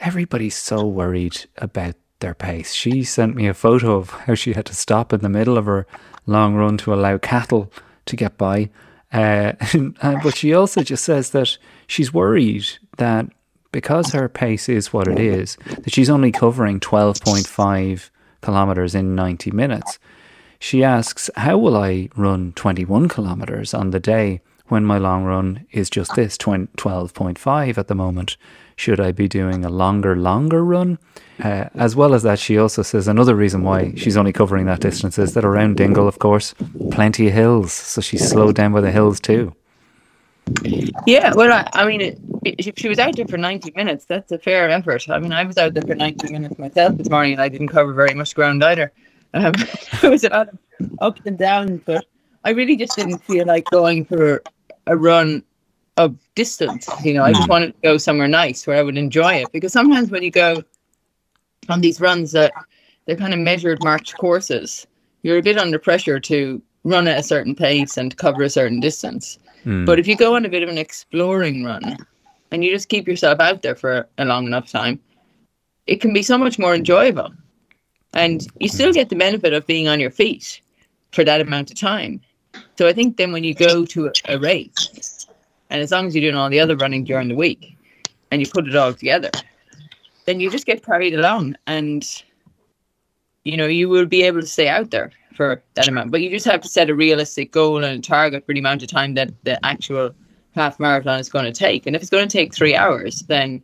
Everybody's 0.00 0.56
so 0.56 0.84
worried 0.84 1.44
about 1.58 1.94
their 2.18 2.34
pace. 2.34 2.72
She 2.72 3.04
sent 3.04 3.36
me 3.36 3.46
a 3.46 3.54
photo 3.54 3.94
of 3.94 4.10
how 4.10 4.34
she 4.34 4.54
had 4.54 4.66
to 4.66 4.74
stop 4.74 5.12
in 5.12 5.20
the 5.20 5.28
middle 5.28 5.56
of 5.56 5.66
her 5.66 5.86
long 6.26 6.56
run 6.56 6.76
to 6.78 6.92
allow 6.92 7.16
cattle 7.16 7.72
to 8.06 8.16
get 8.16 8.36
by. 8.36 8.70
Uh, 9.12 9.52
uh, 10.02 10.16
but 10.24 10.34
she 10.34 10.52
also 10.52 10.82
just 10.82 11.04
says 11.04 11.30
that 11.30 11.56
she's 11.86 12.12
worried 12.12 12.66
that 12.96 13.26
because 13.70 14.10
her 14.10 14.28
pace 14.28 14.68
is 14.68 14.92
what 14.92 15.06
it 15.06 15.20
is, 15.20 15.56
that 15.66 15.92
she's 15.92 16.10
only 16.10 16.32
covering 16.32 16.80
12.5 16.80 18.10
kilometers 18.44 18.94
in 18.94 19.14
90 19.14 19.50
minutes. 19.50 19.98
She 20.60 20.84
asks, 20.84 21.30
How 21.36 21.58
will 21.58 21.76
I 21.76 22.08
run 22.16 22.52
21 22.52 23.08
kilometers 23.08 23.74
on 23.74 23.90
the 23.90 24.00
day 24.00 24.40
when 24.68 24.84
my 24.84 24.98
long 24.98 25.24
run 25.24 25.66
is 25.72 25.90
just 25.90 26.14
this 26.14 26.38
12.5 26.38 27.78
at 27.78 27.88
the 27.88 27.94
moment? 27.94 28.36
Should 28.76 29.00
I 29.00 29.12
be 29.12 29.28
doing 29.28 29.64
a 29.64 29.68
longer, 29.68 30.16
longer 30.16 30.64
run? 30.64 30.98
Uh, 31.42 31.66
as 31.74 31.96
well 31.96 32.14
as 32.14 32.22
that, 32.22 32.38
she 32.38 32.58
also 32.58 32.82
says 32.82 33.08
another 33.08 33.34
reason 33.34 33.62
why 33.62 33.92
she's 33.96 34.16
only 34.16 34.32
covering 34.32 34.66
that 34.66 34.80
distance 34.80 35.18
is 35.18 35.34
that 35.34 35.44
around 35.44 35.76
Dingle, 35.76 36.08
of 36.08 36.18
course, 36.18 36.54
plenty 36.90 37.28
of 37.28 37.34
hills. 37.34 37.72
So 37.72 38.00
she's 38.00 38.28
slowed 38.28 38.54
down 38.54 38.72
by 38.72 38.80
the 38.80 38.92
hills 38.92 39.20
too. 39.20 39.54
Yeah, 41.06 41.32
well, 41.34 41.52
I, 41.52 41.68
I 41.72 41.86
mean, 41.86 42.00
it, 42.44 42.78
she 42.78 42.88
was 42.88 42.98
out 42.98 43.16
there 43.16 43.26
for 43.26 43.38
90 43.38 43.72
minutes, 43.74 44.04
that's 44.04 44.32
a 44.32 44.38
fair 44.38 44.68
effort. 44.70 45.08
I 45.08 45.18
mean, 45.18 45.32
I 45.32 45.44
was 45.44 45.58
out 45.58 45.74
there 45.74 45.82
for 45.82 45.94
90 45.94 46.32
minutes 46.32 46.58
myself 46.58 46.96
this 46.96 47.10
morning 47.10 47.32
and 47.32 47.42
I 47.42 47.48
didn't 47.48 47.68
cover 47.68 47.92
very 47.92 48.14
much 48.14 48.34
ground 48.34 48.62
either. 48.62 48.92
Um, 49.32 49.52
it 50.02 50.10
was 50.10 50.24
a 50.24 50.28
lot 50.28 50.48
of 50.48 50.58
ups 51.00 51.22
and 51.24 51.38
downs, 51.38 51.80
but 51.84 52.04
I 52.44 52.50
really 52.50 52.76
just 52.76 52.96
didn't 52.96 53.18
feel 53.24 53.46
like 53.46 53.64
going 53.70 54.04
for 54.04 54.42
a 54.86 54.96
run 54.96 55.42
of 55.96 56.16
distance. 56.34 56.88
You 57.02 57.14
know, 57.14 57.24
I 57.24 57.32
just 57.32 57.48
wanted 57.48 57.74
to 57.74 57.80
go 57.82 57.98
somewhere 57.98 58.28
nice 58.28 58.66
where 58.66 58.76
I 58.76 58.82
would 58.82 58.98
enjoy 58.98 59.34
it 59.34 59.52
because 59.52 59.72
sometimes 59.72 60.10
when 60.10 60.22
you 60.22 60.30
go 60.30 60.62
on 61.68 61.80
these 61.80 62.00
runs 62.00 62.32
that 62.32 62.52
they're 63.06 63.16
kind 63.16 63.32
of 63.32 63.40
measured 63.40 63.82
march 63.82 64.14
courses, 64.16 64.86
you're 65.22 65.38
a 65.38 65.42
bit 65.42 65.58
under 65.58 65.78
pressure 65.78 66.20
to 66.20 66.60
run 66.84 67.08
at 67.08 67.18
a 67.18 67.22
certain 67.22 67.54
pace 67.54 67.96
and 67.96 68.16
cover 68.16 68.42
a 68.42 68.50
certain 68.50 68.80
distance. 68.80 69.38
Hmm. 69.64 69.84
But 69.84 69.98
if 69.98 70.06
you 70.06 70.16
go 70.16 70.36
on 70.36 70.44
a 70.44 70.48
bit 70.48 70.62
of 70.62 70.68
an 70.68 70.78
exploring 70.78 71.64
run 71.64 71.96
and 72.50 72.62
you 72.62 72.70
just 72.70 72.88
keep 72.88 73.08
yourself 73.08 73.40
out 73.40 73.62
there 73.62 73.74
for 73.74 74.06
a 74.18 74.24
long 74.24 74.46
enough 74.46 74.70
time, 74.70 75.00
it 75.86 76.00
can 76.00 76.12
be 76.12 76.22
so 76.22 76.38
much 76.38 76.58
more 76.58 76.74
enjoyable. 76.74 77.32
And 78.12 78.46
you 78.60 78.68
still 78.68 78.92
get 78.92 79.08
the 79.08 79.16
benefit 79.16 79.52
of 79.52 79.66
being 79.66 79.88
on 79.88 80.00
your 80.00 80.10
feet 80.10 80.60
for 81.12 81.24
that 81.24 81.40
amount 81.40 81.70
of 81.70 81.78
time. 81.78 82.20
So 82.78 82.86
I 82.86 82.92
think 82.92 83.16
then 83.16 83.32
when 83.32 83.42
you 83.42 83.54
go 83.54 83.84
to 83.84 84.12
a, 84.28 84.38
race, 84.38 85.26
and 85.70 85.80
as 85.80 85.90
long 85.90 86.06
as 86.06 86.14
you're 86.14 86.22
doing 86.22 86.36
all 86.36 86.50
the 86.50 86.60
other 86.60 86.76
running 86.76 87.02
during 87.04 87.28
the 87.28 87.34
week 87.34 87.76
and 88.30 88.40
you 88.40 88.46
put 88.46 88.68
it 88.68 88.76
all 88.76 88.94
together, 88.94 89.30
then 90.26 90.38
you 90.38 90.50
just 90.50 90.66
get 90.66 90.84
carried 90.84 91.14
along 91.14 91.56
and 91.66 92.22
you 93.44 93.56
know, 93.58 93.66
you 93.66 93.88
will 93.88 94.06
be 94.06 94.22
able 94.22 94.40
to 94.40 94.46
stay 94.46 94.68
out 94.68 94.90
there 94.90 95.10
for 95.34 95.62
that 95.74 95.88
amount. 95.88 96.10
But 96.10 96.22
you 96.22 96.30
just 96.30 96.46
have 96.46 96.60
to 96.62 96.68
set 96.68 96.90
a 96.90 96.94
realistic 96.94 97.52
goal 97.52 97.82
and 97.82 97.98
a 97.98 98.00
target 98.00 98.46
for 98.46 98.52
the 98.54 98.60
amount 98.60 98.82
of 98.82 98.88
time 98.88 99.14
that 99.14 99.32
the 99.44 99.64
actual 99.64 100.14
half 100.54 100.78
marathon 100.78 101.20
is 101.20 101.28
going 101.28 101.44
to 101.44 101.52
take. 101.52 101.86
And 101.86 101.96
if 101.96 102.02
it's 102.02 102.10
going 102.10 102.28
to 102.28 102.32
take 102.32 102.54
three 102.54 102.76
hours, 102.76 103.20
then 103.22 103.62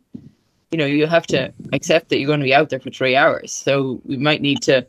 you 0.71 0.77
know 0.77 0.85
you 0.85 1.07
have 1.07 1.27
to 1.27 1.53
accept 1.73 2.09
that 2.09 2.17
you're 2.19 2.27
going 2.27 2.39
to 2.39 2.45
be 2.45 2.53
out 2.53 2.69
there 2.69 2.79
for 2.79 2.89
three 2.89 3.15
hours. 3.15 3.51
So 3.51 4.01
we 4.05 4.17
might 4.17 4.41
need 4.41 4.61
to, 4.63 4.85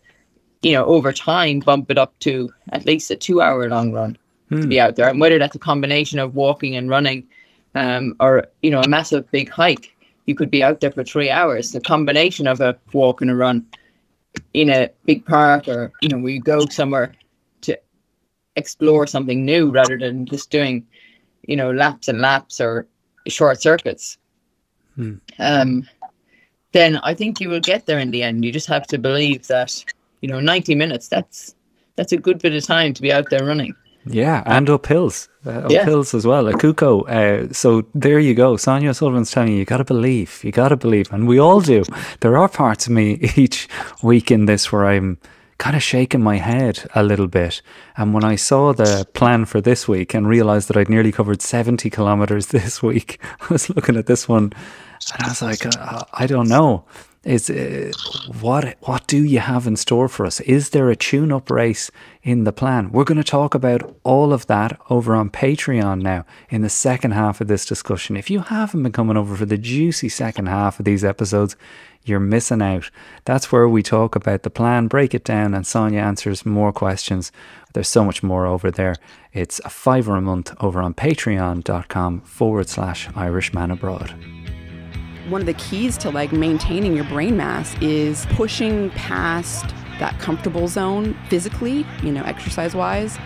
you 0.63 0.73
know, 0.73 0.85
over 0.85 1.13
time 1.13 1.61
bump 1.61 1.91
it 1.91 1.99
up 1.99 2.19
to 2.21 2.53
at 2.71 2.87
least 2.87 3.11
a 3.11 3.17
two-hour 3.17 3.69
long 3.69 3.93
run 3.93 4.19
to 4.51 4.67
be 4.67 4.79
out 4.79 4.97
there. 4.97 5.09
And 5.09 5.19
whether 5.19 5.39
that's 5.39 5.57
a 5.57 5.59
combination 5.59 6.19
of 6.19 6.35
walking 6.35 6.77
and 6.77 6.91
running, 6.91 7.27
um, 7.75 8.15
or 8.21 8.47
you 8.63 8.71
know, 8.71 8.81
a 8.81 8.89
massive 8.89 9.31
big 9.31 9.49
hike, 9.49 9.97
you 10.27 10.35
could 10.35 10.51
be 10.51 10.63
out 10.63 10.81
there 10.81 10.93
for 10.93 11.05
three 11.05 11.31
hours. 11.31 11.73
The 11.73 11.81
combination 11.81 12.47
of 12.47 12.61
a 12.61 12.77
walk 12.93 13.23
and 13.23 13.31
a 13.31 13.35
run 13.35 13.67
in 14.55 14.71
a 14.71 14.91
big 15.05 15.25
park 15.25 15.69
or 15.69 15.93
you 16.01 16.09
know 16.09 16.19
where 16.19 16.33
you 16.33 16.41
go 16.41 16.67
somewhere 16.67 17.15
to 17.63 17.79
explore 18.57 19.07
something 19.07 19.45
new 19.45 19.71
rather 19.71 19.99
than 19.99 20.27
just 20.27 20.51
doing 20.51 20.87
you 21.43 21.57
know 21.57 21.73
laps 21.73 22.09
and 22.09 22.21
laps 22.21 22.61
or 22.61 22.87
short 23.29 23.61
circuits. 23.61 24.19
Hmm. 24.97 25.15
um 25.39 25.89
then 26.73 26.99
i 26.99 27.15
think 27.15 27.41
you 27.41 27.49
will 27.49 27.61
get 27.61 27.87
there 27.87 27.99
in 27.99 28.11
the 28.11 28.23
end. 28.23 28.45
You 28.45 28.53
just 28.53 28.69
have 28.69 28.87
to 28.89 28.99
believe 28.99 29.47
that 29.47 29.85
you 30.21 30.29
know 30.29 30.41
90 30.41 30.75
minutes 30.75 31.09
that's 31.09 31.55
that's 31.97 32.13
a 32.13 32.17
good 32.17 32.39
bit 32.39 32.55
of 32.55 32.65
time 32.65 32.93
to 32.95 33.03
be 33.03 33.13
out 33.13 33.31
there 33.31 33.45
running. 33.45 33.75
Yeah, 34.05 34.43
and 34.47 34.69
up 34.69 34.87
hills, 34.87 35.29
uh, 35.47 35.67
Yeah. 35.69 35.85
hills 35.85 36.15
as 36.15 36.27
well. 36.27 36.49
A 36.49 36.53
Kuko. 36.55 37.03
Uh, 37.09 37.53
so 37.53 37.85
there 37.95 38.19
you 38.21 38.35
go. 38.35 38.57
Sonia 38.57 38.95
Sullivan's 38.95 39.31
telling 39.31 39.53
you, 39.53 39.59
you 39.59 39.65
got 39.65 39.79
to 39.79 39.85
believe. 39.85 40.43
You 40.45 40.53
got 40.53 40.69
to 40.69 40.77
believe, 40.77 41.13
and 41.13 41.27
we 41.29 41.39
all 41.39 41.61
do. 41.61 41.83
There 42.21 42.37
are 42.39 42.49
parts 42.49 42.87
of 42.87 42.93
me 42.93 43.19
each 43.37 43.69
week 44.03 44.31
in 44.31 44.47
this 44.47 44.71
where 44.73 44.87
I'm 44.87 45.19
kind 45.59 45.77
of 45.77 45.83
shaking 45.83 46.23
my 46.23 46.39
head 46.39 46.89
a 46.95 47.03
little 47.05 47.29
bit. 47.29 47.63
And 47.97 48.13
when 48.15 48.25
I 48.25 48.37
saw 48.37 48.73
the 48.73 49.07
plan 49.15 49.45
for 49.45 49.61
this 49.61 49.87
week 49.87 50.13
and 50.15 50.27
realized 50.27 50.67
that 50.69 50.77
I'd 50.77 50.89
nearly 50.89 51.13
covered 51.13 51.41
70 51.41 51.89
kilometers 51.91 52.47
this 52.49 52.83
week, 52.83 53.21
I 53.41 53.47
was 53.53 53.71
looking 53.71 53.97
at 53.97 54.07
this 54.07 54.29
one 54.29 54.53
and 55.15 55.23
I 55.25 55.29
was 55.29 55.43
like, 55.43 55.65
uh, 55.67 56.03
I 56.15 56.27
don't 56.27 56.49
know. 56.49 56.85
Is 57.25 57.49
uh, 57.49 57.93
what 58.41 58.77
what 58.81 59.07
do 59.07 59.23
you 59.23 59.39
have 59.39 59.69
in 59.69 59.77
store 59.77 60.09
for 60.09 60.27
us? 60.27 60.41
Is 60.41 60.71
there 60.71 60.91
a 60.91 60.97
tune-up 60.97 61.51
race 61.51 61.89
in 62.25 62.43
the 62.43 62.53
plan? 62.53 62.91
We're 62.91 63.05
going 63.05 63.23
to 63.23 63.25
talk 63.25 63.55
about 63.55 63.97
all 64.03 64.33
of 64.33 64.49
that 64.49 64.81
over 64.91 65.15
on 65.15 65.31
Patreon 65.31 66.03
now 66.03 66.27
in 66.51 66.63
the 66.63 66.69
second 66.69 67.13
half 67.13 67.41
of 67.41 67.47
this 67.47 67.65
discussion. 67.65 68.17
If 68.17 68.29
you 68.29 68.41
haven't 68.41 68.83
been 68.83 68.91
coming 68.91 69.17
over 69.17 69.37
for 69.37 69.47
the 69.47 69.57
juicy 69.57 70.09
second 70.09 70.47
half 70.47 70.81
of 70.81 70.85
these 70.85 71.05
episodes, 71.05 71.55
you're 72.05 72.19
missing 72.19 72.61
out. 72.61 72.91
That's 73.25 73.53
where 73.53 73.69
we 73.69 73.85
talk 73.85 74.17
about 74.17 74.43
the 74.43 74.51
plan, 74.51 74.89
break 74.89 75.15
it 75.15 75.23
down, 75.23 75.55
and 75.55 75.65
Sonia 75.65 76.01
answers 76.01 76.45
more 76.45 76.73
questions. 76.73 77.31
There's 77.73 77.87
so 77.87 78.05
much 78.05 78.25
more 78.25 78.47
over 78.47 78.73
there. 78.73 78.97
It's 79.33 79.61
a 79.65 79.71
fiver 79.71 80.17
a 80.17 80.21
month 80.21 80.53
over 80.59 80.83
on 80.83 80.95
patreon.com 80.95 82.23
forward 82.23 82.69
slash 82.69 83.09
Irishman 83.15 83.71
Abroad 83.71 84.13
one 85.29 85.41
of 85.41 85.47
the 85.47 85.55
keys 85.55 85.97
to 85.99 86.11
like 86.11 86.33
maintaining 86.33 86.95
your 86.95 87.05
brain 87.05 87.37
mass 87.37 87.75
is 87.81 88.27
pushing 88.31 88.91
past 88.91 89.75
that 89.99 90.19
comfortable 90.19 90.67
zone 90.67 91.17
physically, 91.29 91.87
you 92.03 92.13
know, 92.13 92.23
exercise 92.25 92.75
wise. 92.75 93.19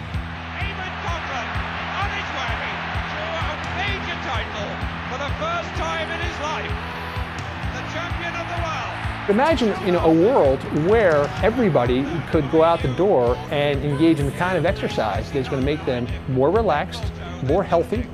Imagine 9.28 9.74
you 9.84 9.90
know 9.90 9.98
a 10.04 10.12
world 10.12 10.62
where 10.88 11.24
everybody 11.42 12.04
could 12.30 12.48
go 12.52 12.62
out 12.62 12.80
the 12.80 12.94
door 12.94 13.34
and 13.50 13.82
engage 13.82 14.20
in 14.20 14.26
the 14.26 14.32
kind 14.32 14.56
of 14.56 14.64
exercise 14.64 15.32
that's 15.32 15.48
going 15.48 15.60
to 15.60 15.66
make 15.66 15.84
them 15.84 16.06
more 16.28 16.48
relaxed, 16.48 17.02
more 17.42 17.64
healthy, 17.64 18.06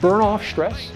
burn 0.00 0.20
off 0.20 0.46
stress, 0.46 0.92